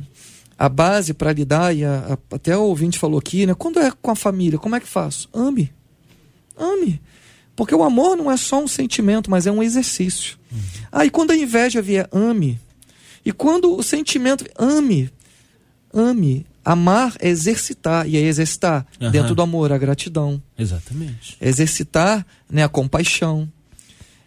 [0.57, 3.53] a base para lidar, e a, a, até o ouvinte falou aqui, né?
[3.53, 5.27] Quando é com a família, como é que faço?
[5.33, 5.71] Ame.
[6.57, 7.01] Ame.
[7.53, 10.37] Porque o amor não é só um sentimento, mas é um exercício.
[10.51, 10.59] Uhum.
[10.91, 12.59] Ah, e quando a inveja vier, ame.
[13.25, 15.11] E quando o sentimento, ame.
[15.93, 16.45] Ame.
[16.63, 19.11] Amar é exercitar, e é exercitar uhum.
[19.11, 20.41] dentro do amor a gratidão.
[20.57, 21.37] Exatamente.
[21.39, 23.51] É exercitar né, a compaixão.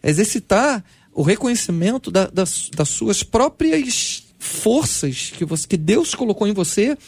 [0.02, 6.46] É exercitar o reconhecimento da, das, das suas próprias forças que, você, que Deus colocou
[6.46, 6.98] em você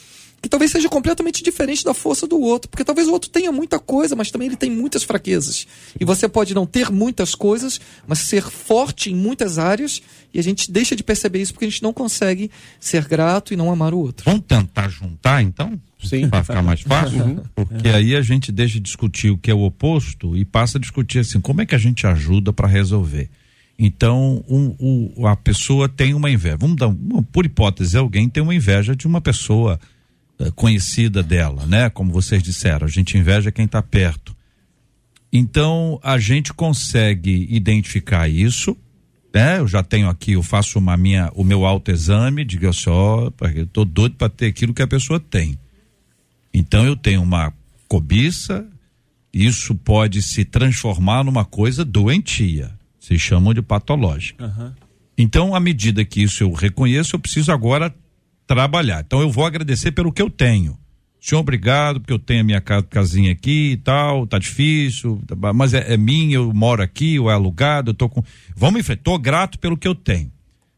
[0.40, 2.68] que talvez seja completamente diferente da força do outro.
[2.68, 5.66] Porque talvez o outro tenha muita coisa, mas também ele tem muitas fraquezas.
[5.98, 10.02] E você pode não ter muitas coisas, mas ser forte em muitas áreas.
[10.32, 13.56] E a gente deixa de perceber isso porque a gente não consegue ser grato e
[13.56, 14.24] não amar o outro.
[14.24, 15.80] Vamos tentar juntar, então?
[16.02, 16.28] Sim.
[16.28, 17.24] Para ficar mais fácil?
[17.24, 17.42] Uhum.
[17.54, 20.80] Porque aí a gente deixa de discutir o que é o oposto e passa a
[20.80, 23.28] discutir assim, como é que a gente ajuda para resolver?
[23.78, 24.74] Então, um,
[25.18, 26.56] um, a pessoa tem uma inveja.
[26.56, 29.78] Vamos dar, uma, por hipótese, alguém tem uma inveja de uma pessoa
[30.54, 31.88] conhecida dela, né?
[31.90, 34.36] Como vocês disseram, a gente inveja quem está perto.
[35.32, 38.76] Então a gente consegue identificar isso,
[39.34, 39.58] né?
[39.58, 43.84] Eu já tenho aqui, eu faço uma minha, o meu autoexame, só, porque eu tô
[43.84, 45.58] doido para ter aquilo que a pessoa tem.
[46.52, 47.52] Então eu tenho uma
[47.88, 48.66] cobiça,
[49.32, 54.46] isso pode se transformar numa coisa doentia, se chamam de patológica.
[54.46, 54.72] Uhum.
[55.18, 57.94] Então, à medida que isso eu reconheço, eu preciso agora
[58.46, 59.02] trabalhar.
[59.04, 60.78] Então eu vou agradecer pelo que eu tenho.
[61.20, 65.20] Senhor, obrigado, porque eu tenho a minha casinha aqui e tal, tá difícil,
[65.54, 68.22] mas é, é minha, eu moro aqui, ou é alugado, eu tô com.
[68.54, 70.30] Vamos em frente, tô grato pelo que eu tenho.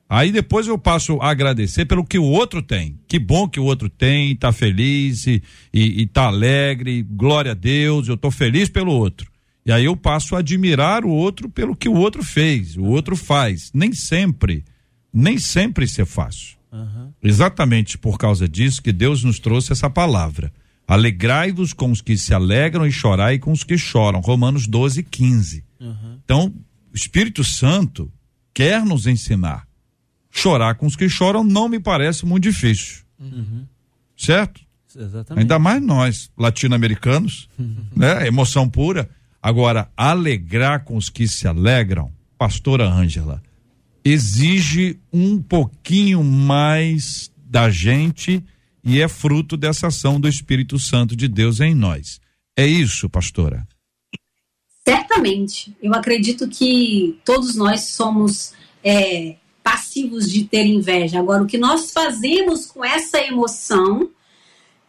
[0.08, 2.98] Aí depois eu passo a agradecer pelo que o outro tem.
[3.06, 5.42] Que bom que o outro tem, tá feliz e,
[5.72, 9.30] e, e tá alegre, glória a Deus, eu tô feliz pelo outro.
[9.66, 13.14] E aí eu passo a admirar o outro pelo que o outro fez, o outro
[13.14, 13.70] faz.
[13.74, 14.64] Nem sempre,
[15.12, 16.57] nem sempre isso é fácil.
[16.70, 17.12] Uhum.
[17.22, 20.52] Exatamente por causa disso que Deus nos trouxe essa palavra.
[20.86, 24.20] Alegrai-vos com os que se alegram e chorai com os que choram.
[24.20, 25.64] Romanos 12, 15.
[25.80, 26.18] Uhum.
[26.24, 26.54] Então,
[26.92, 28.10] o Espírito Santo
[28.54, 29.66] quer nos ensinar.
[30.30, 33.02] Chorar com os que choram não me parece muito difícil.
[33.18, 33.66] Uhum.
[34.16, 34.60] Certo?
[34.96, 35.42] Exatamente.
[35.42, 37.48] Ainda mais nós, latino-americanos,
[37.94, 38.26] né?
[38.26, 39.08] Emoção pura.
[39.42, 43.42] Agora, alegrar com os que se alegram, pastora Ângela,
[44.05, 48.42] exige um pouquinho mais da gente
[48.84, 52.20] e é fruto dessa ação do Espírito Santo de Deus em nós.
[52.57, 53.66] É isso, pastora?
[54.86, 55.76] Certamente.
[55.82, 61.18] Eu acredito que todos nós somos é, passivos de ter inveja.
[61.18, 64.09] Agora, o que nós fazemos com essa emoção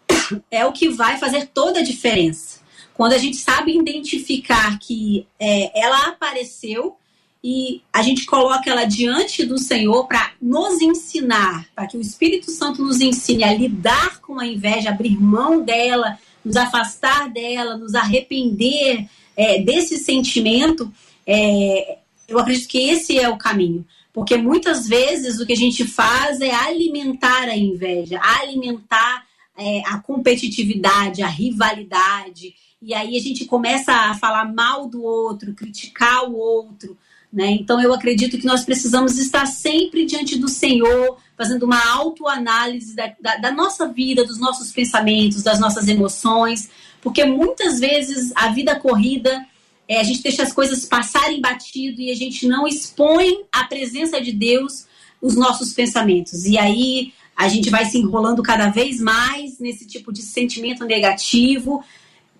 [0.49, 2.59] é o que vai fazer toda a diferença.
[2.93, 6.97] Quando a gente sabe identificar que é, ela apareceu
[7.43, 12.51] e a gente coloca ela diante do Senhor para nos ensinar, para que o Espírito
[12.51, 17.95] Santo nos ensine a lidar com a inveja, abrir mão dela, nos afastar dela, nos
[17.95, 20.91] arrepender é, desse sentimento.
[21.25, 23.85] É, eu acredito que esse é o caminho.
[24.11, 29.25] Porque muitas vezes o que a gente faz é alimentar a inveja, alimentar
[29.57, 35.53] é, a competitividade, a rivalidade, e aí a gente começa a falar mal do outro,
[35.53, 36.97] criticar o outro.
[37.31, 37.51] Né?
[37.51, 43.13] Então, eu acredito que nós precisamos estar sempre diante do Senhor, fazendo uma autoanálise da,
[43.21, 46.69] da, da nossa vida, dos nossos pensamentos, das nossas emoções,
[47.01, 49.45] porque muitas vezes a vida corrida,
[49.87, 54.19] é, a gente deixa as coisas passarem batido e a gente não expõe a presença
[54.19, 54.87] de Deus
[55.21, 56.45] os nossos pensamentos.
[56.45, 61.83] E aí a gente vai se enrolando cada vez mais nesse tipo de sentimento negativo,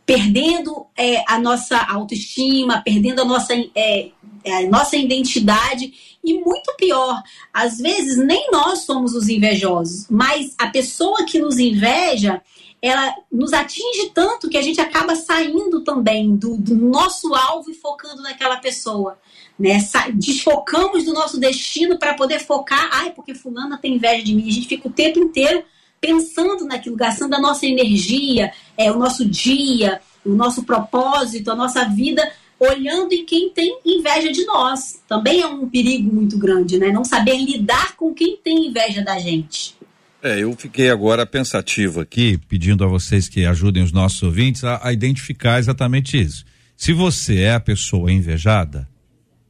[0.06, 4.10] perdendo é, a nossa autoestima, perdendo a nossa, é,
[4.46, 7.22] a nossa identidade e muito pior,
[7.54, 12.42] às vezes nem nós somos os invejosos, mas a pessoa que nos inveja,
[12.82, 17.74] ela nos atinge tanto que a gente acaba saindo também do, do nosso alvo e
[17.74, 19.18] focando naquela pessoa.
[19.58, 19.78] Né?
[20.14, 24.48] Desfocamos do nosso destino para poder focar, ai, porque fulana tem inveja de mim.
[24.48, 25.64] A gente fica o tempo inteiro
[26.00, 31.84] pensando naquilo, gastando a nossa energia, é, o nosso dia, o nosso propósito, a nossa
[31.84, 35.02] vida, olhando em quem tem inveja de nós.
[35.08, 36.92] Também é um perigo muito grande, né?
[36.92, 39.76] Não saber lidar com quem tem inveja da gente.
[40.22, 44.80] É, eu fiquei agora pensativo aqui, pedindo a vocês que ajudem os nossos ouvintes a,
[44.84, 46.44] a identificar exatamente isso.
[46.76, 48.88] Se você é a pessoa invejada,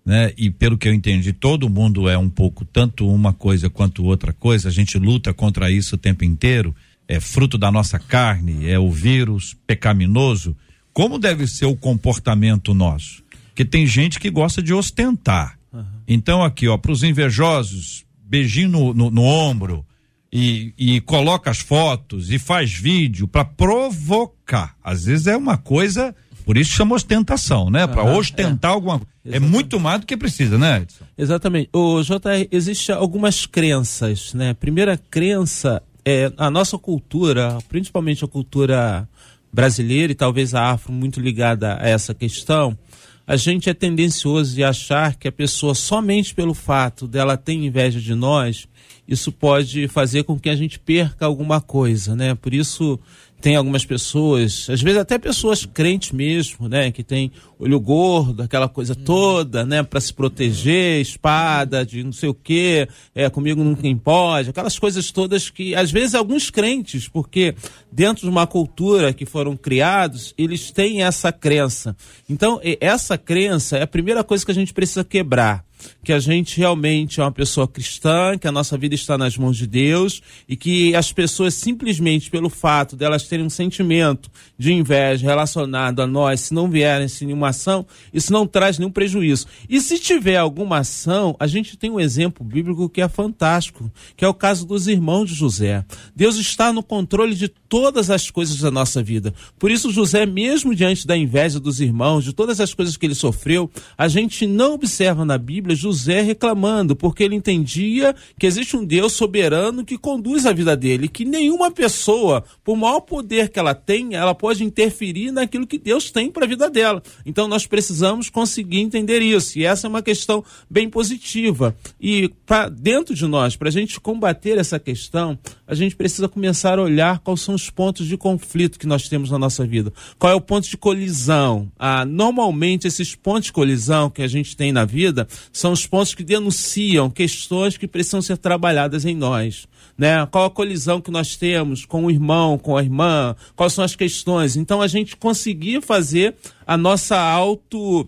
[0.06, 0.34] né?
[0.38, 4.34] E pelo que eu entendi, todo mundo é um pouco tanto uma coisa quanto outra
[4.34, 6.76] coisa, a gente luta contra isso o tempo inteiro,
[7.08, 10.56] é fruto da nossa carne, é o vírus pecaminoso.
[11.00, 13.24] Como deve ser o comportamento nosso?
[13.48, 15.58] Porque tem gente que gosta de ostentar.
[15.72, 15.86] Uhum.
[16.06, 19.86] Então, aqui, ó, para os invejosos, beijinho no, no, no ombro,
[20.30, 24.76] e, e, coloca as fotos e faz vídeo para provocar.
[24.84, 26.14] Às vezes é uma coisa
[26.46, 27.88] por isso chama ostentação, né?
[27.88, 28.74] Para ostentar é.
[28.74, 29.38] alguma coisa.
[29.38, 31.06] É muito mais do que precisa, né, Edson?
[31.18, 31.70] Exatamente.
[31.72, 34.54] O JR, existe algumas crenças, né?
[34.54, 39.08] Primeira crença é a nossa cultura, principalmente a cultura
[39.52, 42.78] brasileira e talvez a afro muito ligada a essa questão,
[43.26, 48.00] a gente é tendencioso de achar que a pessoa somente pelo fato dela ter inveja
[48.00, 48.68] de nós,
[49.08, 52.34] isso pode fazer com que a gente perca alguma coisa, né?
[52.34, 53.00] Por isso
[53.42, 58.68] tem algumas pessoas, às vezes até pessoas crentes mesmo, né, que tem olho gordo, aquela
[58.68, 63.96] coisa toda, né, para se proteger, espada de não sei o quê, é comigo tem
[63.96, 67.56] pode, aquelas coisas todas que às vezes alguns crentes, porque
[67.92, 71.96] dentro de uma cultura que foram criados, eles têm essa crença.
[72.30, 75.69] Então, essa crença é a primeira coisa que a gente precisa quebrar
[76.04, 79.58] que a gente realmente é uma pessoa cristã, que a nossa vida está nas mãos
[79.58, 85.26] de Deus e que as pessoas simplesmente pelo fato delas terem um sentimento de inveja
[85.26, 89.48] relacionado a nós, se não vierem sem nenhuma ação, isso não traz nenhum prejuízo.
[89.70, 94.26] E se tiver alguma ação, a gente tem um exemplo bíblico que é fantástico, que
[94.26, 95.86] é o caso dos irmãos de José.
[96.16, 99.34] Deus está no controle de todas as coisas da nossa vida.
[99.58, 103.16] Por isso José, mesmo diante da inveja dos irmãos, de todas as coisas que ele
[103.16, 108.76] sofreu, a gente não observa na Bíblia Bíblia José reclamando, porque ele entendia que existe
[108.76, 113.60] um Deus soberano que conduz a vida dele, que nenhuma pessoa, por maior poder que
[113.60, 117.04] ela tenha, ela pode interferir naquilo que Deus tem para a vida dela.
[117.26, 121.76] Então nós precisamos conseguir entender isso, e essa é uma questão bem positiva.
[122.00, 126.80] E para dentro de nós, para a gente combater essa questão, a gente precisa começar
[126.80, 129.94] a olhar quais são os pontos de conflito que nós temos na nossa vida.
[130.18, 131.72] Qual é o ponto de colisão?
[131.78, 135.28] Ah, normalmente, esses pontos de colisão que a gente tem na vida
[135.60, 139.68] são os pontos que denunciam questões que precisam ser trabalhadas em nós.
[139.98, 140.26] Né?
[140.28, 143.96] Qual a colisão que nós temos com o irmão, com a irmã, quais são as
[143.96, 144.56] questões.
[144.56, 146.36] Então, a gente conseguir fazer
[146.66, 148.08] a nossa auto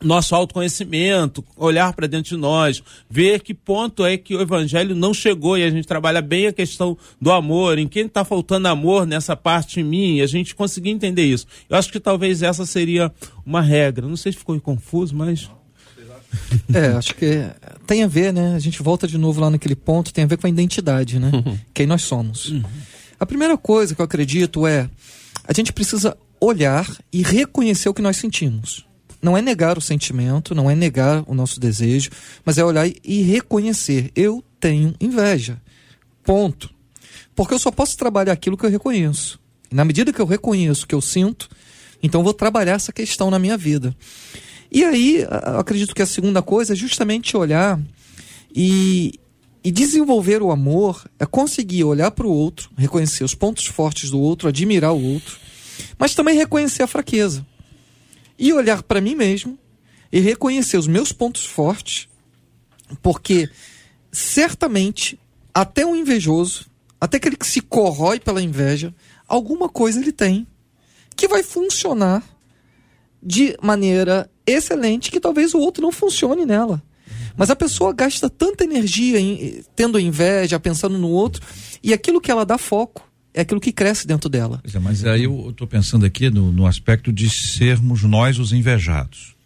[0.00, 2.80] nosso autoconhecimento, olhar para dentro de nós,
[3.10, 6.52] ver que ponto é que o evangelho não chegou e a gente trabalha bem a
[6.52, 10.90] questão do amor, em quem está faltando amor nessa parte em mim, a gente conseguir
[10.90, 11.48] entender isso.
[11.68, 13.12] Eu acho que talvez essa seria
[13.44, 14.06] uma regra.
[14.06, 15.50] Não sei se ficou confuso, mas
[16.72, 17.44] é, acho que
[17.86, 18.54] tem a ver, né?
[18.54, 21.30] A gente volta de novo lá naquele ponto, tem a ver com a identidade, né?
[21.32, 21.58] Uhum.
[21.72, 22.50] Quem nós somos.
[22.50, 22.62] Uhum.
[23.18, 24.88] A primeira coisa que eu acredito é
[25.44, 28.86] a gente precisa olhar e reconhecer o que nós sentimos.
[29.20, 32.10] Não é negar o sentimento, não é negar o nosso desejo,
[32.44, 34.12] mas é olhar e reconhecer.
[34.14, 35.60] Eu tenho inveja.
[36.22, 36.70] Ponto.
[37.34, 39.40] Porque eu só posso trabalhar aquilo que eu reconheço.
[39.70, 41.48] E na medida que eu reconheço o que eu sinto,
[42.02, 43.94] então eu vou trabalhar essa questão na minha vida.
[44.70, 45.26] E aí,
[45.58, 47.80] acredito que a segunda coisa é justamente olhar
[48.54, 49.12] e,
[49.64, 54.20] e desenvolver o amor, é conseguir olhar para o outro, reconhecer os pontos fortes do
[54.20, 55.38] outro, admirar o outro,
[55.98, 57.46] mas também reconhecer a fraqueza.
[58.38, 59.58] E olhar para mim mesmo
[60.12, 62.08] e reconhecer os meus pontos fortes,
[63.02, 63.48] porque
[64.12, 65.18] certamente
[65.52, 66.66] até um invejoso
[67.00, 68.94] até aquele que se corrói pela inveja,
[69.26, 70.46] alguma coisa ele tem
[71.16, 72.22] que vai funcionar
[73.22, 76.82] de maneira excelente que talvez o outro não funcione nela.
[77.36, 81.40] Mas a pessoa gasta tanta energia em, tendo inveja, pensando no outro,
[81.82, 84.60] e aquilo que ela dá foco é aquilo que cresce dentro dela.
[84.74, 89.36] É, mas aí eu estou pensando aqui no, no, aspecto de sermos nós os invejados.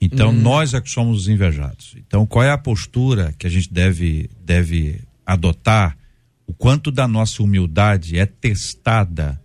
[0.00, 0.40] Então, hum.
[0.40, 1.94] nós é que somos os invejados.
[1.98, 5.98] Então, qual é a postura que a gente deve, deve adotar?
[6.46, 9.38] O quanto da nossa humildade é testada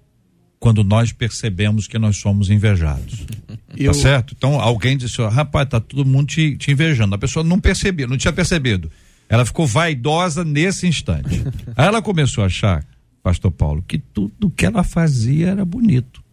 [0.64, 3.26] quando nós percebemos que nós somos invejados.
[3.26, 3.92] Tá Eu...
[3.92, 4.34] Tá certo?
[4.38, 7.14] Então alguém disse, rapaz, tá todo mundo te, te invejando.
[7.14, 8.90] A pessoa não percebeu, não tinha percebido.
[9.28, 11.44] Ela ficou vaidosa nesse instante.
[11.76, 12.82] Aí ela começou a achar,
[13.22, 16.24] pastor Paulo, que tudo que ela fazia era bonito.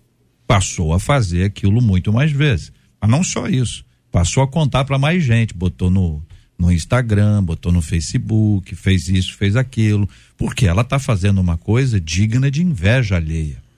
[0.47, 2.73] Passou a fazer aquilo muito mais vezes.
[3.03, 3.85] Mas não só isso.
[4.13, 6.23] Passou a contar para mais gente, botou no,
[6.57, 10.09] no Instagram, botou no Facebook, fez isso, fez aquilo,
[10.39, 13.70] porque ela está fazendo uma coisa digna de inveja alheia.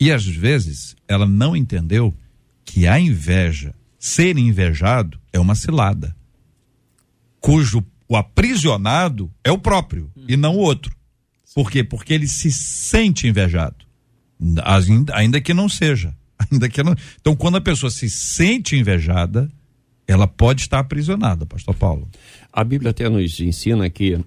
[0.00, 2.14] E às vezes ela não entendeu
[2.64, 6.14] que a inveja, ser invejado, é uma cilada,
[7.40, 10.94] cujo o aprisionado é o próprio e não o outro.
[11.54, 11.82] Por quê?
[11.82, 13.84] Porque ele se sente invejado,
[14.64, 16.14] ainda, ainda que não seja.
[16.52, 16.94] Ainda que não...
[17.20, 19.50] Então, quando a pessoa se sente invejada,
[20.06, 22.08] ela pode estar aprisionada, Pastor Paulo.
[22.52, 24.18] A Bíblia até nos ensina que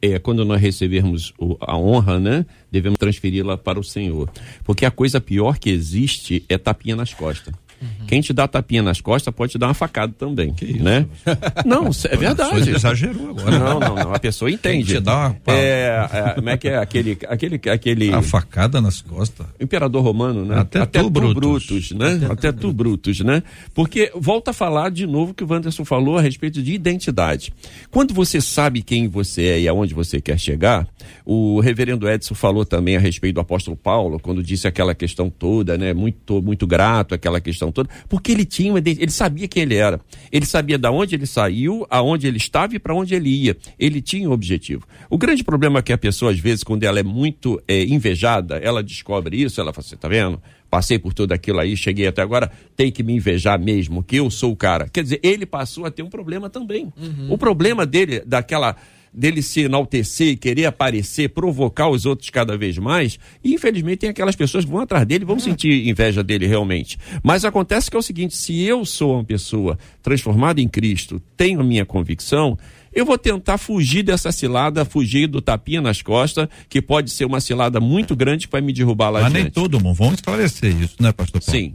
[0.00, 4.30] é, quando nós recebermos o, a honra, né, devemos transferi-la para o Senhor.
[4.64, 7.54] Porque a coisa pior que existe é tapinha nas costas.
[7.80, 8.06] Uhum.
[8.06, 11.06] Quem te dá tapinha nas costas pode te dar uma facada também, que né?
[11.64, 12.60] Não, é verdade.
[12.60, 13.58] Você exagerou agora.
[13.58, 14.94] Não, não, não, a pessoa entende.
[14.94, 19.00] Te dá uma é, é, como é que é aquele aquele aquele a facada nas
[19.00, 19.46] costas.
[19.60, 20.58] Imperador romano, né?
[20.58, 21.66] Até, Até tu, Brutus.
[21.66, 22.20] Brutus, né?
[22.24, 23.42] Até, Até tu Brutus, né?
[23.74, 27.52] Porque volta a falar de novo que o Wanderson falou a respeito de identidade.
[27.90, 30.86] Quando você sabe quem você é e aonde você quer chegar,
[31.24, 35.76] o reverendo Edson falou também a respeito do apóstolo Paulo, quando disse aquela questão toda,
[35.76, 35.92] né?
[35.92, 39.76] Muito muito grato aquela questão questão toda, porque ele tinha uma, ele sabia quem ele
[39.76, 40.00] era.
[40.32, 43.56] Ele sabia de onde ele saiu, aonde ele estava e para onde ele ia.
[43.78, 44.86] Ele tinha um objetivo.
[45.08, 48.56] O grande problema é que a pessoa, às vezes, quando ela é muito é, invejada,
[48.56, 50.40] ela descobre isso, ela fala assim, tá vendo?
[50.70, 54.30] Passei por tudo aquilo aí, cheguei até agora, tem que me invejar mesmo, que eu
[54.30, 54.86] sou o cara.
[54.88, 56.92] Quer dizer, ele passou a ter um problema também.
[56.96, 57.32] Uhum.
[57.32, 58.76] O problema dele, daquela
[59.18, 63.18] dele se enaltecer e querer aparecer, provocar os outros cada vez mais.
[63.42, 66.98] E infelizmente tem aquelas pessoas que vão atrás dele, vão sentir inveja dele realmente.
[67.22, 71.60] Mas acontece que é o seguinte: se eu sou uma pessoa transformada em Cristo, tenho
[71.60, 72.56] a minha convicção,
[72.92, 77.40] eu vou tentar fugir dessa cilada, fugir do tapinha nas costas, que pode ser uma
[77.40, 79.42] cilada muito grande que vai me derrubar lá Mas adiante.
[79.44, 81.60] nem todo mundo, vamos esclarecer isso, né, pastor Paulo?
[81.60, 81.74] Sim.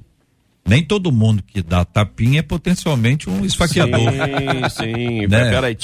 [0.65, 3.99] Nem todo mundo que dá tapinha é potencialmente um esfaqueador.
[3.99, 5.27] Sim, sim.
[5.27, 5.49] né?
[5.51, 5.77] Peraí,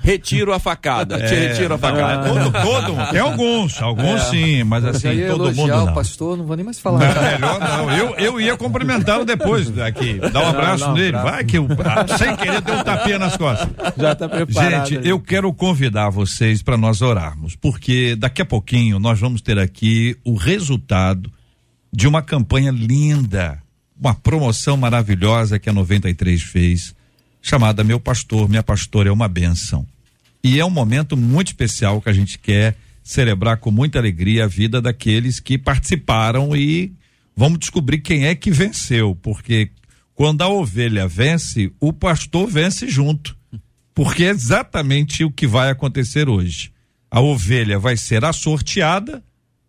[0.00, 1.16] retiro a facada.
[1.16, 2.26] É, retiro a facada.
[2.26, 4.30] Todo, todo, tem alguns, alguns é.
[4.30, 5.86] sim, mas assim, todo mundo não.
[5.88, 7.14] o pastor, não vou nem mais falar.
[7.14, 7.92] Não, melhor não.
[7.92, 11.18] Eu, eu ia cumprimentá-lo depois aqui, dar um abraço não, não, nele.
[11.18, 11.68] Vai que eu,
[12.16, 13.68] sem querer, deu um tapinha nas costas.
[13.98, 14.88] Já tá preparado.
[14.88, 19.58] Gente, eu quero convidar vocês para nós orarmos, porque daqui a pouquinho nós vamos ter
[19.58, 21.30] aqui o resultado
[21.92, 23.62] de uma campanha linda
[23.98, 26.94] uma promoção maravilhosa que a 93 fez,
[27.40, 29.86] chamada Meu Pastor, Minha Pastora é uma Benção.
[30.42, 34.48] E é um momento muito especial que a gente quer celebrar com muita alegria a
[34.48, 36.92] vida daqueles que participaram e
[37.36, 39.70] vamos descobrir quem é que venceu, porque
[40.14, 43.36] quando a ovelha vence, o pastor vence junto.
[43.94, 46.72] Porque é exatamente o que vai acontecer hoje.
[47.10, 49.22] A ovelha vai ser assorteada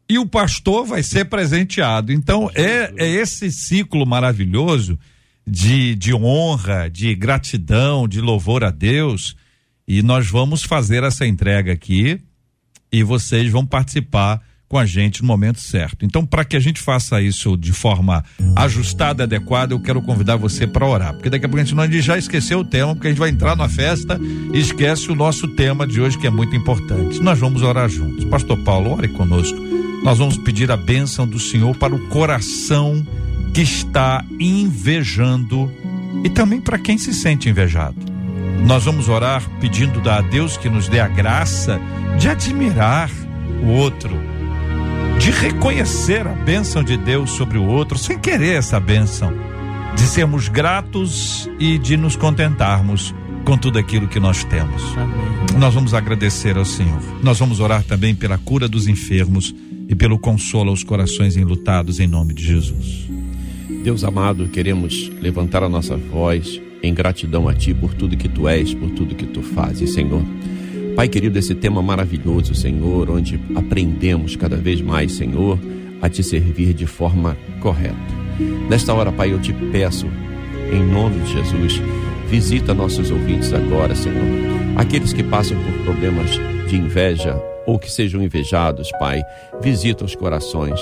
[0.09, 2.11] e o pastor vai ser presenteado.
[2.11, 4.97] Então é, é esse ciclo maravilhoso
[5.45, 9.35] de, de honra, de gratidão, de louvor a Deus.
[9.87, 12.19] E nós vamos fazer essa entrega aqui
[12.91, 16.05] e vocês vão participar com a gente no momento certo.
[16.05, 18.23] Então, para que a gente faça isso de forma
[18.55, 21.83] ajustada, adequada, eu quero convidar você para orar, porque daqui a pouco a gente não
[21.83, 24.19] a gente já esqueceu o tema, porque a gente vai entrar na festa
[24.53, 27.21] e esquece o nosso tema de hoje que é muito importante.
[27.21, 28.25] Nós vamos orar juntos.
[28.25, 29.66] Pastor Paulo, ore conosco
[30.07, 33.05] nós vamos pedir a bênção do Senhor para o coração
[33.53, 35.69] que está invejando
[36.23, 37.97] e também para quem se sente invejado.
[38.65, 41.77] Nós vamos orar pedindo a Deus que nos dê a graça
[42.17, 43.11] de admirar
[43.61, 44.17] o outro,
[45.19, 49.33] de reconhecer a bênção de Deus sobre o outro, sem querer essa bênção,
[49.93, 54.81] de sermos gratos e de nos contentarmos com tudo aquilo que nós temos.
[54.95, 55.59] Amém.
[55.59, 57.01] Nós vamos agradecer ao Senhor.
[57.21, 59.53] Nós vamos orar também pela cura dos enfermos
[59.88, 63.07] e pelo consolo aos corações enlutados em nome de Jesus.
[63.83, 68.47] Deus amado, queremos levantar a nossa voz em gratidão a Ti por tudo que Tu
[68.47, 70.21] és, por tudo que Tu fazes, Senhor.
[70.95, 75.59] Pai querido, esse tema maravilhoso, Senhor, onde aprendemos cada vez mais, Senhor,
[76.01, 77.95] a te servir de forma correta.
[78.69, 80.07] Nesta hora, Pai, eu te peço,
[80.71, 81.81] em nome de Jesus,
[82.29, 84.25] visita nossos ouvintes agora, Senhor.
[84.75, 86.31] Aqueles que passam por problemas
[86.67, 89.22] de inveja ou que sejam invejados, Pai,
[89.61, 90.80] visita os corações.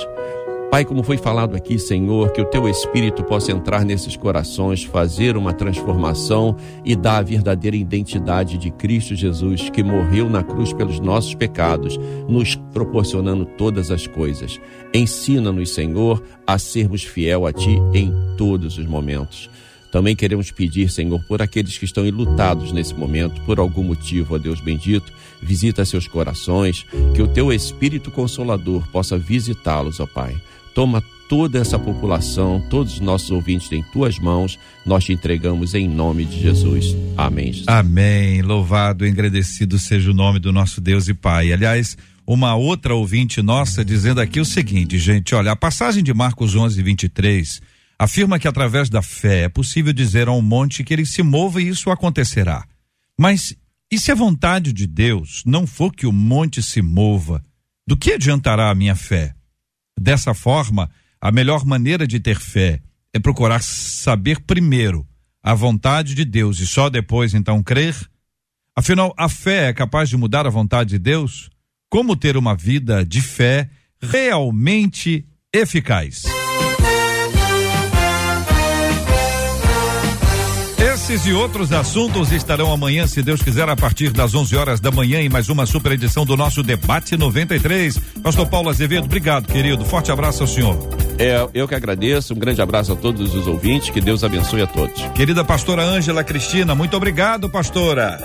[0.76, 5.38] Pai, como foi falado aqui, Senhor, que o teu Espírito possa entrar nesses corações, fazer
[5.38, 11.00] uma transformação e dar a verdadeira identidade de Cristo Jesus, que morreu na cruz pelos
[11.00, 14.60] nossos pecados, nos proporcionando todas as coisas.
[14.94, 19.50] Ensina-nos, Senhor, a sermos fiel a Ti em todos os momentos.
[19.96, 24.38] Também queremos pedir, Senhor, por aqueles que estão enlutados nesse momento, por algum motivo, ó
[24.38, 26.86] Deus bendito, visita seus corações,
[27.16, 30.36] que o teu Espírito Consolador possa visitá-los, ó Pai.
[30.74, 35.88] Toma toda essa população, todos os nossos ouvintes em tuas mãos, nós te entregamos em
[35.88, 36.94] nome de Jesus.
[37.16, 37.54] Amém.
[37.54, 37.66] Jesus.
[37.66, 38.42] Amém.
[38.42, 41.54] Louvado e agradecido seja o nome do nosso Deus e Pai.
[41.54, 46.54] Aliás, uma outra ouvinte nossa dizendo aqui o seguinte, gente, olha, a passagem de Marcos
[46.54, 51.06] 11, 23 afirma que através da fé é possível dizer a um monte que ele
[51.06, 52.66] se mova e isso acontecerá.
[53.18, 53.56] Mas
[53.92, 57.44] e se a vontade de Deus não for que o monte se mova,
[57.88, 59.34] do que adiantará a minha fé?
[60.00, 60.90] Dessa forma,
[61.22, 62.82] a melhor maneira de ter fé
[63.14, 65.08] é procurar saber primeiro
[65.42, 67.96] a vontade de Deus e só depois então crer.
[68.76, 71.50] Afinal, a fé é capaz de mudar a vontade de Deus?
[71.90, 73.70] Como ter uma vida de fé
[74.02, 76.24] realmente eficaz?
[81.06, 84.90] Esses e outros assuntos estarão amanhã, se Deus quiser, a partir das 11 horas da
[84.90, 88.00] manhã, em mais uma super edição do nosso Debate 93.
[88.24, 89.86] Pastor Paulo Azevedo, obrigado, querido.
[89.86, 90.76] Forte abraço ao senhor.
[91.20, 92.34] É, eu que agradeço.
[92.34, 93.92] Um grande abraço a todos os ouvintes.
[93.92, 95.00] Que Deus abençoe a todos.
[95.14, 98.20] Querida pastora Ângela Cristina, muito obrigado, pastora.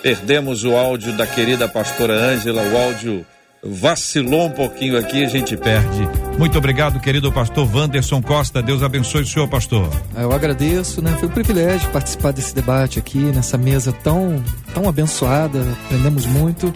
[0.00, 3.26] Perdemos o áudio da querida pastora Ângela, o áudio
[3.62, 6.08] vacilou um pouquinho aqui, a gente perde.
[6.38, 8.62] Muito obrigado, querido pastor Wanderson Costa.
[8.62, 9.90] Deus abençoe o senhor, pastor.
[10.14, 11.16] Ah, eu agradeço, né?
[11.18, 14.42] Foi um privilégio participar desse debate aqui, nessa mesa tão,
[14.72, 15.60] tão abençoada.
[15.86, 16.72] Aprendemos muito.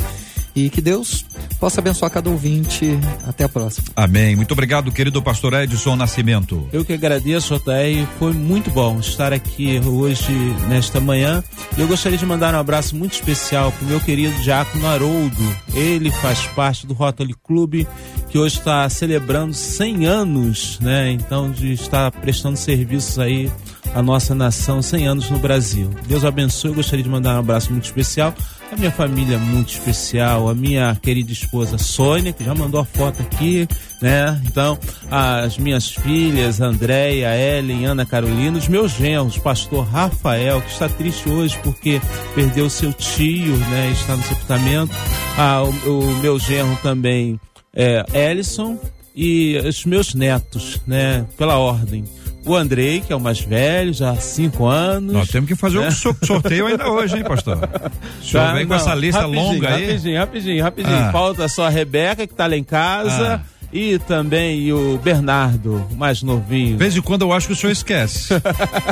[0.55, 1.25] E que Deus
[1.63, 2.99] possa abençoar cada ouvinte.
[3.25, 3.87] Até a próxima.
[3.95, 4.35] Amém.
[4.35, 6.69] Muito obrigado, querido pastor Edson Nascimento.
[6.73, 8.05] Eu que agradeço, Otair.
[8.19, 10.33] Foi muito bom estar aqui hoje,
[10.69, 11.41] nesta manhã.
[11.79, 15.57] E eu gostaria de mandar um abraço muito especial para o meu querido Diácono Haroldo.
[15.73, 17.87] Ele faz parte do Rotary Clube,
[18.29, 21.13] que hoje está celebrando 100 anos, né?
[21.13, 23.49] Então, de estar prestando serviços aí
[23.95, 25.89] à nossa nação, 100 anos no Brasil.
[26.09, 26.73] Deus abençoe.
[26.73, 28.35] Eu gostaria de mandar um abraço muito especial
[28.73, 33.21] a minha família muito especial, a minha querida esposa Sônia, que já mandou a foto
[33.21, 33.69] aqui,
[34.01, 34.41] né?
[34.47, 34.79] Então,
[35.11, 41.29] as minhas filhas, Andréia, Ellen, Ana Carolina, os meus genros, pastor Rafael, que está triste
[41.29, 42.01] hoje porque
[42.35, 43.91] perdeu seu tio, né?
[43.93, 44.95] Está no sepultamento.
[45.37, 47.39] Ah, o, o meu genro também
[47.75, 48.79] é Ellison
[49.15, 51.27] e os meus netos, né?
[51.37, 52.05] Pela ordem
[52.45, 55.13] o Andrei, que é o mais velho, já há cinco anos.
[55.13, 57.57] Nós temos que fazer um sorteio ainda hoje, hein, pastor?
[57.57, 59.87] O senhor tá, vem com essa lista longa aí.
[59.87, 60.97] Rapidinho, rapidinho, rapidinho.
[60.97, 61.13] Ah.
[61.13, 63.43] Falta só a Rebeca, que está lá em casa.
[63.47, 66.73] Ah e também o Bernardo, mais novinho.
[66.73, 68.35] De vez em quando eu acho que o senhor esquece.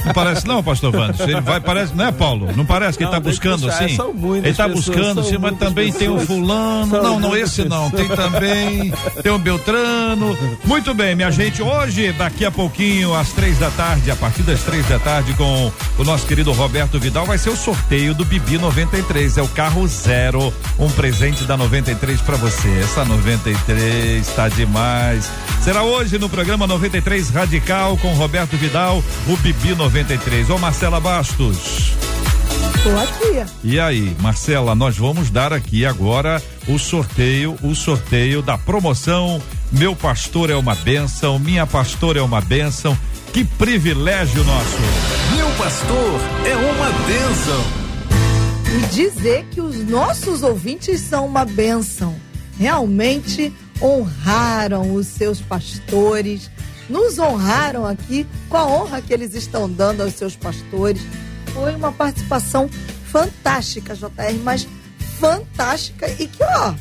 [0.07, 1.21] não parece não, pastor Vandes?
[1.21, 2.49] Ele vai, parece, não é, Paulo?
[2.57, 3.99] Não parece que não, ele está buscando puxar, assim?
[4.39, 5.99] ele está buscando assim, mas também pessoas.
[5.99, 6.91] tem o fulano.
[6.91, 7.69] São não, não, esse pessoas.
[7.69, 7.91] não.
[7.91, 10.37] Tem também, tem o Beltrano.
[10.65, 14.63] Muito bem, minha gente, hoje, daqui a pouquinho, às três da tarde, a partir das
[14.63, 18.57] três da tarde, com o nosso querido Roberto Vidal, vai ser o sorteio do Bibi
[18.57, 19.37] 93.
[19.37, 22.69] É o carro zero, um presente da 93 para você.
[22.81, 25.29] Essa 93 está de demais.
[25.63, 30.49] Será hoje no programa 93 Radical com Roberto Vidal, o Bibi 93.
[30.49, 31.93] Ô Marcela Bastos.
[32.83, 33.51] Tô aqui.
[33.63, 39.95] E aí, Marcela, nós vamos dar aqui agora o sorteio, o sorteio da promoção Meu
[39.95, 42.97] Pastor é uma bênção, Minha Pastora é uma bênção.
[43.33, 44.77] Que privilégio nosso.
[45.37, 47.65] Meu pastor é uma bênção.
[48.77, 52.17] E dizer que os nossos ouvintes são uma bênção.
[52.59, 56.51] Realmente honraram os seus pastores,
[56.89, 61.03] nos honraram aqui com a honra que eles estão dando aos seus pastores.
[61.53, 62.69] Foi uma participação
[63.07, 64.67] fantástica, JR, mas
[65.19, 66.75] fantástica e que, ó,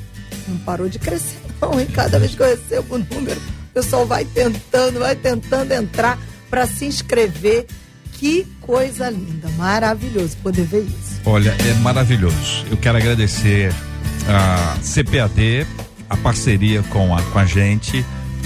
[0.47, 1.87] não parou de crescer, não, hein?
[1.93, 6.17] Cada vez que eu recebo o número, o pessoal vai tentando, vai tentando entrar
[6.49, 7.65] para se inscrever.
[8.13, 11.21] Que coisa linda, maravilhoso poder ver isso.
[11.23, 12.65] Olha, é maravilhoso.
[12.69, 13.73] Eu quero agradecer
[14.27, 15.65] a CPAD
[16.09, 18.05] a parceria com a, com a gente,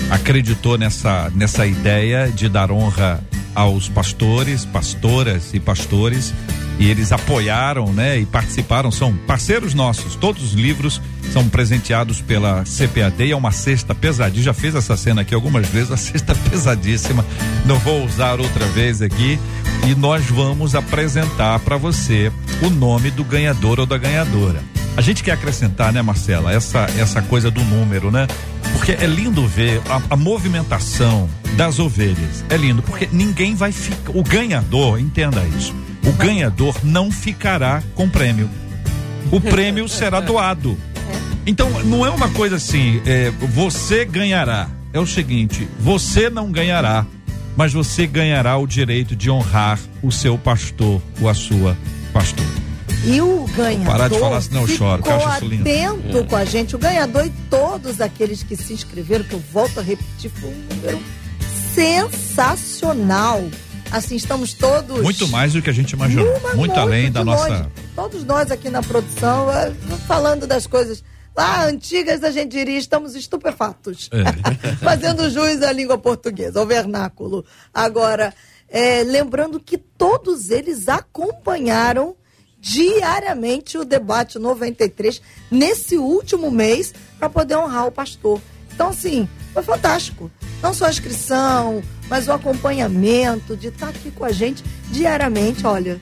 [0.09, 3.23] acreditou nessa, nessa ideia de dar honra
[3.55, 6.33] aos pastores, pastoras e pastores
[6.79, 10.15] e eles apoiaram, né, e participaram, são parceiros nossos.
[10.15, 11.01] Todos os livros
[11.31, 14.43] são presenteados pela CPAD, é uma cesta pesadíssima.
[14.43, 17.25] Já fez essa cena aqui algumas vezes, a cesta pesadíssima.
[17.65, 19.39] Não vou usar outra vez aqui.
[19.87, 24.61] E nós vamos apresentar para você o nome do ganhador ou da ganhadora.
[24.95, 28.27] A gente quer acrescentar, né, Marcela, essa essa coisa do número, né?
[28.73, 32.45] Porque é lindo ver a, a movimentação das ovelhas.
[32.49, 34.11] É lindo, porque ninguém vai ficar.
[34.15, 35.73] O ganhador, entenda isso
[36.05, 38.49] o ganhador não ficará com prêmio.
[39.31, 40.77] O prêmio será doado.
[41.45, 44.69] Então, não é uma coisa assim, é, você ganhará.
[44.91, 47.05] É o seguinte, você não ganhará,
[47.55, 51.75] mas você ganhará o direito de honrar o seu pastor ou a sua
[52.13, 52.72] pastora.
[53.05, 56.23] E o ganhador parar de falar senão eu choro, ficou atento é.
[56.23, 56.75] com a gente.
[56.75, 60.75] O ganhador e todos aqueles que se inscreveram, que eu volto a repetir, foi um
[60.75, 61.03] número
[61.73, 63.43] sensacional.
[63.91, 65.01] Assim, estamos todos.
[65.01, 66.25] Muito mais do que a gente imaginou.
[66.25, 67.49] Muito, muito além da longe.
[67.49, 67.71] nossa.
[67.93, 69.71] Todos nós aqui na produção, eh,
[70.07, 71.03] falando das coisas
[71.35, 74.09] lá antigas, a gente diria, estamos estupefatos.
[74.11, 74.75] É.
[74.83, 77.45] Fazendo jus à língua portuguesa, ao vernáculo.
[77.73, 78.33] Agora,
[78.69, 82.15] é, lembrando que todos eles acompanharam
[82.63, 88.41] diariamente o debate 93 nesse último mês para poder honrar o pastor.
[88.73, 90.31] Então, assim, foi fantástico.
[90.61, 95.67] Não só a inscrição, mas o acompanhamento de estar tá aqui com a gente diariamente.
[95.67, 95.99] Olha,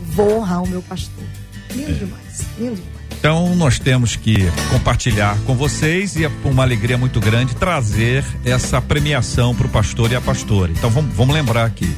[0.00, 1.24] vou honrar o meu pastor.
[1.74, 1.94] Lindo é.
[1.94, 2.94] demais, lindo demais.
[3.18, 4.36] Então nós temos que
[4.70, 10.12] compartilhar com vocês e é uma alegria muito grande trazer essa premiação para o pastor
[10.12, 10.70] e a pastora.
[10.70, 11.90] Então vamos, vamos lembrar aqui.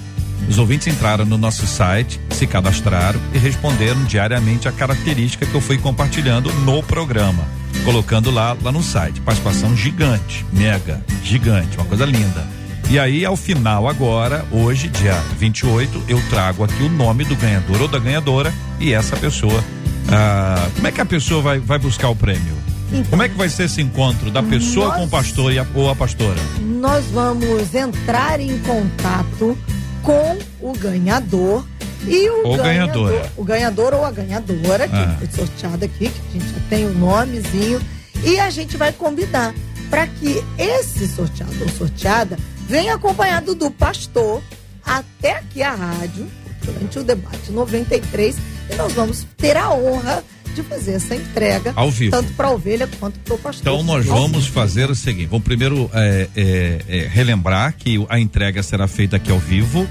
[0.49, 5.61] Os ouvintes entraram no nosso site, se cadastraram e responderam diariamente a característica que eu
[5.61, 7.45] fui compartilhando no programa,
[7.85, 9.21] colocando lá lá no site.
[9.21, 12.47] Participação gigante, mega, gigante, uma coisa linda.
[12.89, 17.83] E aí, ao final, agora, hoje, dia 28, eu trago aqui o nome do ganhador
[17.83, 19.63] ou da ganhadora e essa pessoa.
[20.09, 22.55] Ah, como é que a pessoa vai, vai buscar o prêmio?
[22.93, 25.59] Então, como é que vai ser esse encontro da pessoa nós, com o pastor e
[25.59, 26.39] a, ou a pastora?
[26.61, 29.59] Nós vamos entrar em contato
[30.07, 31.67] com o ganhador
[32.07, 33.33] e o ou ganhador, ganhadora.
[33.37, 35.17] O ganhador ou a ganhadora, que ah.
[35.19, 37.81] foi sorteado aqui, que a gente já tem o nomezinho,
[38.25, 39.53] e a gente vai combinar
[39.91, 42.39] para que esse sorteado ou sorteada
[42.69, 44.41] vem acompanhado do pastor
[44.85, 46.29] até aqui a rádio,
[46.63, 48.37] durante o debate 93,
[48.71, 50.23] e nós vamos ter a honra
[50.57, 53.61] de fazer essa entrega ao vivo, tanto para a ovelha quanto para o pastor.
[53.61, 58.63] Então nós vamos fazer o seguinte: vamos primeiro é, é, é, relembrar que a entrega
[58.63, 59.87] será feita aqui ao vivo.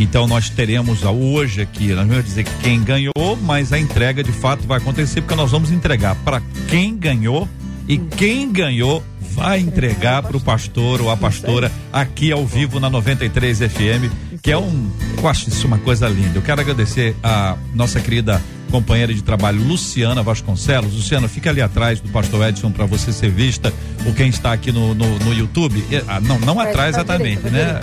[0.00, 4.66] Então nós teremos hoje aqui, nós vamos dizer quem ganhou, mas a entrega de fato
[4.66, 7.48] vai acontecer porque nós vamos entregar para quem ganhou
[7.88, 11.00] e quem ganhou vai entregar para o pastor.
[11.00, 15.66] ou a pastora aqui ao vivo na 93 FM, que é um, eu acho isso
[15.66, 16.38] uma coisa linda.
[16.38, 20.94] Eu quero agradecer a nossa querida companheira de trabalho Luciana Vasconcelos.
[20.94, 23.72] Luciana, fica ali atrás do pastor Edson para você ser vista,
[24.06, 25.82] ou quem está aqui no, no, no YouTube.
[26.06, 27.80] Ah, não, não atrás exatamente, né?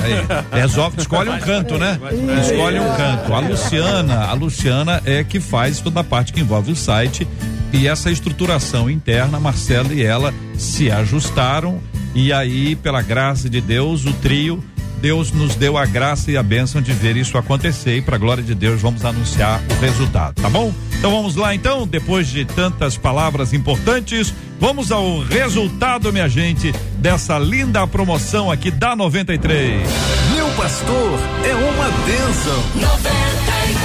[0.52, 2.00] É, resolve, escolhe um canto, né?
[2.42, 3.34] Escolhe um canto.
[3.34, 7.28] A Luciana, a Luciana é que faz toda a parte que envolve o site
[7.74, 11.82] e essa estruturação interna, Marcelo e ela se ajustaram
[12.16, 14.64] e aí, pela graça de Deus, o trio
[14.96, 18.44] Deus nos deu a graça e a bênção de ver isso acontecer e para glória
[18.44, 20.74] de Deus vamos anunciar o resultado, tá bom?
[20.98, 27.38] Então vamos lá então, depois de tantas palavras importantes, vamos ao resultado, minha gente, dessa
[27.38, 29.88] linda promoção aqui da 93.
[30.34, 32.64] Meu pastor é uma bênção.
[32.76, 33.78] 93.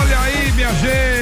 [0.00, 1.13] Olha aí, minha gente,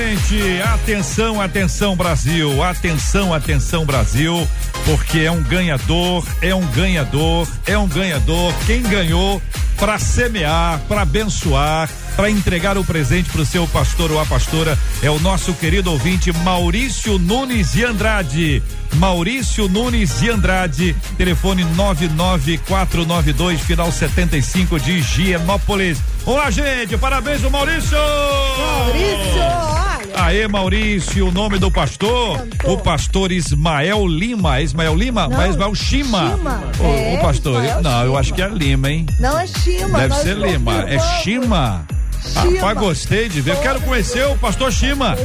[0.75, 4.49] atenção, atenção Brasil, atenção, atenção Brasil
[4.85, 8.55] porque é um ganhador, é um ganhador, é um ganhador.
[8.67, 9.41] Quem ganhou
[9.77, 14.79] para semear, para abençoar, para entregar o presente para o seu pastor ou a pastora
[15.03, 18.63] é o nosso querido ouvinte Maurício Nunes de Andrade.
[18.95, 25.99] Maurício Nunes de Andrade, telefone 99492 final 75 de Higienópolis.
[26.27, 27.99] Olá, gente, parabéns, Maurício!
[28.59, 29.92] Maurício!
[30.15, 32.39] Aê, Maurício, o nome do pastor?
[32.39, 32.75] Cantou.
[32.75, 34.59] O pastor Ismael Lima.
[34.59, 35.29] É Ismael Lima?
[35.29, 36.37] Não, Mas Ismael Shima.
[36.37, 36.63] Shima.
[36.79, 37.65] O, é, o pastor.
[37.65, 38.05] Ismael não, Shima.
[38.05, 39.07] eu acho que é Lima, hein?
[39.21, 39.99] Não é Shima.
[39.99, 40.85] Deve ser Lima.
[40.89, 41.87] É Shima.
[42.35, 43.57] Rapaz, gostei de ver.
[43.61, 45.17] Quero conhecer o pastor Chima.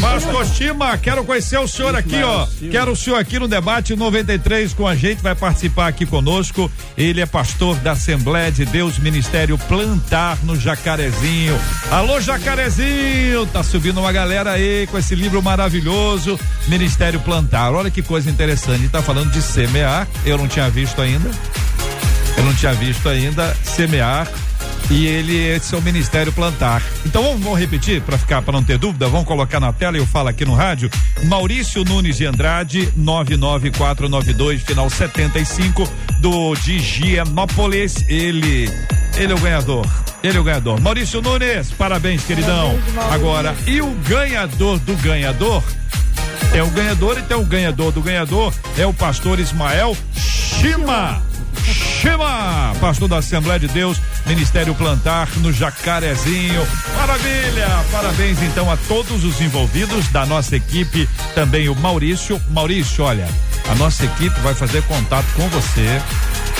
[0.00, 2.46] Pastor Chima, quero conhecer o senhor aqui, ó.
[2.70, 6.70] Quero o senhor aqui no debate 93 com a gente, vai participar aqui conosco.
[6.96, 11.58] Ele é pastor da Assembleia de Deus Ministério Plantar no Jacarezinho.
[11.90, 13.46] Alô, Jacarezinho!
[13.46, 17.72] Tá subindo uma galera aí com esse livro maravilhoso, Ministério Plantar.
[17.72, 18.88] Olha que coisa interessante.
[18.88, 20.08] Tá falando de semear.
[20.24, 21.30] Eu não tinha visto ainda.
[22.36, 24.28] Eu não tinha visto ainda semear
[24.90, 26.82] E ele, esse é o Ministério Plantar.
[27.04, 30.00] Então vamos, vamos repetir para ficar, para não ter dúvida, vamos colocar na tela e
[30.00, 30.90] eu falo aqui no rádio.
[31.24, 35.86] Maurício Nunes de Andrade, 99492, final 75,
[36.20, 37.96] do de Gianópolis.
[38.08, 38.70] Ele,
[39.16, 39.86] ele é o ganhador.
[40.22, 40.80] Ele é o ganhador.
[40.80, 42.78] Maurício Nunes, parabéns, queridão.
[42.94, 45.62] Parabéns, Agora, e o ganhador do ganhador?
[46.54, 51.27] É o ganhador, então o ganhador do ganhador é o pastor Ismael Shima.
[52.80, 56.66] Pastor da Assembleia de Deus, Ministério Plantar no Jacarezinho.
[56.96, 57.68] Maravilha!
[57.90, 62.40] Parabéns então a todos os envolvidos da nossa equipe, também o Maurício.
[62.48, 63.28] Maurício, olha,
[63.68, 66.00] a nossa equipe vai fazer contato com você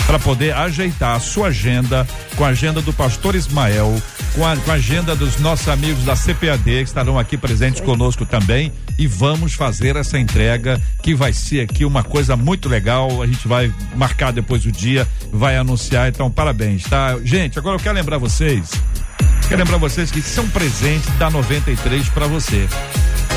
[0.06, 4.00] para poder ajeitar a sua agenda com a agenda do pastor Ismael,
[4.34, 8.24] com a, com a agenda dos nossos amigos da CPAD que estarão aqui presentes conosco
[8.24, 13.22] também e vamos fazer essa entrega que vai ser aqui uma coisa muito legal.
[13.22, 16.08] A gente vai marcar depois o dia, vai anunciar.
[16.08, 17.18] Então, parabéns, tá?
[17.22, 18.70] Gente, agora eu quero lembrar vocês,
[19.48, 22.66] quero lembrar vocês que isso é um presente da 93 para você.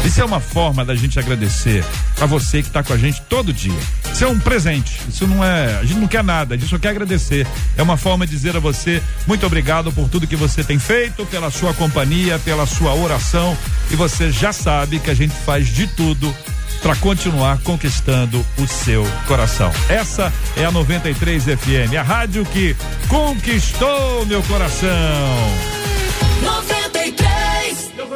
[0.06, 1.86] Isso é uma forma da gente agradecer
[2.20, 3.80] a você que está com a gente todo dia.
[4.12, 5.00] Isso é um presente.
[5.08, 5.78] Isso não é.
[5.78, 7.48] A gente não quer nada, a gente só quer agradecer.
[7.78, 11.26] É uma forma de dizer a você muito obrigado por tudo que você tem feito,
[11.28, 13.58] pela sua companhia, pela sua oração.
[13.90, 16.34] E você já sabe que a gente faz de tudo
[16.82, 19.72] para continuar conquistando o seu coração.
[19.88, 22.76] Essa é a 93 FM, a rádio que
[23.08, 24.90] conquistou meu coração.
[26.42, 26.81] 93.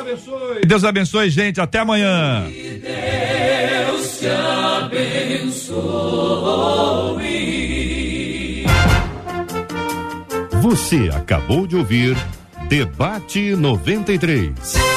[0.06, 0.62] Deus abençoe.
[0.66, 1.60] Deus abençoe, gente.
[1.60, 2.46] Até amanhã.
[2.48, 5.86] Que Deus te abençoe.
[10.62, 12.16] Você acabou de ouvir
[12.70, 14.95] Debate 93.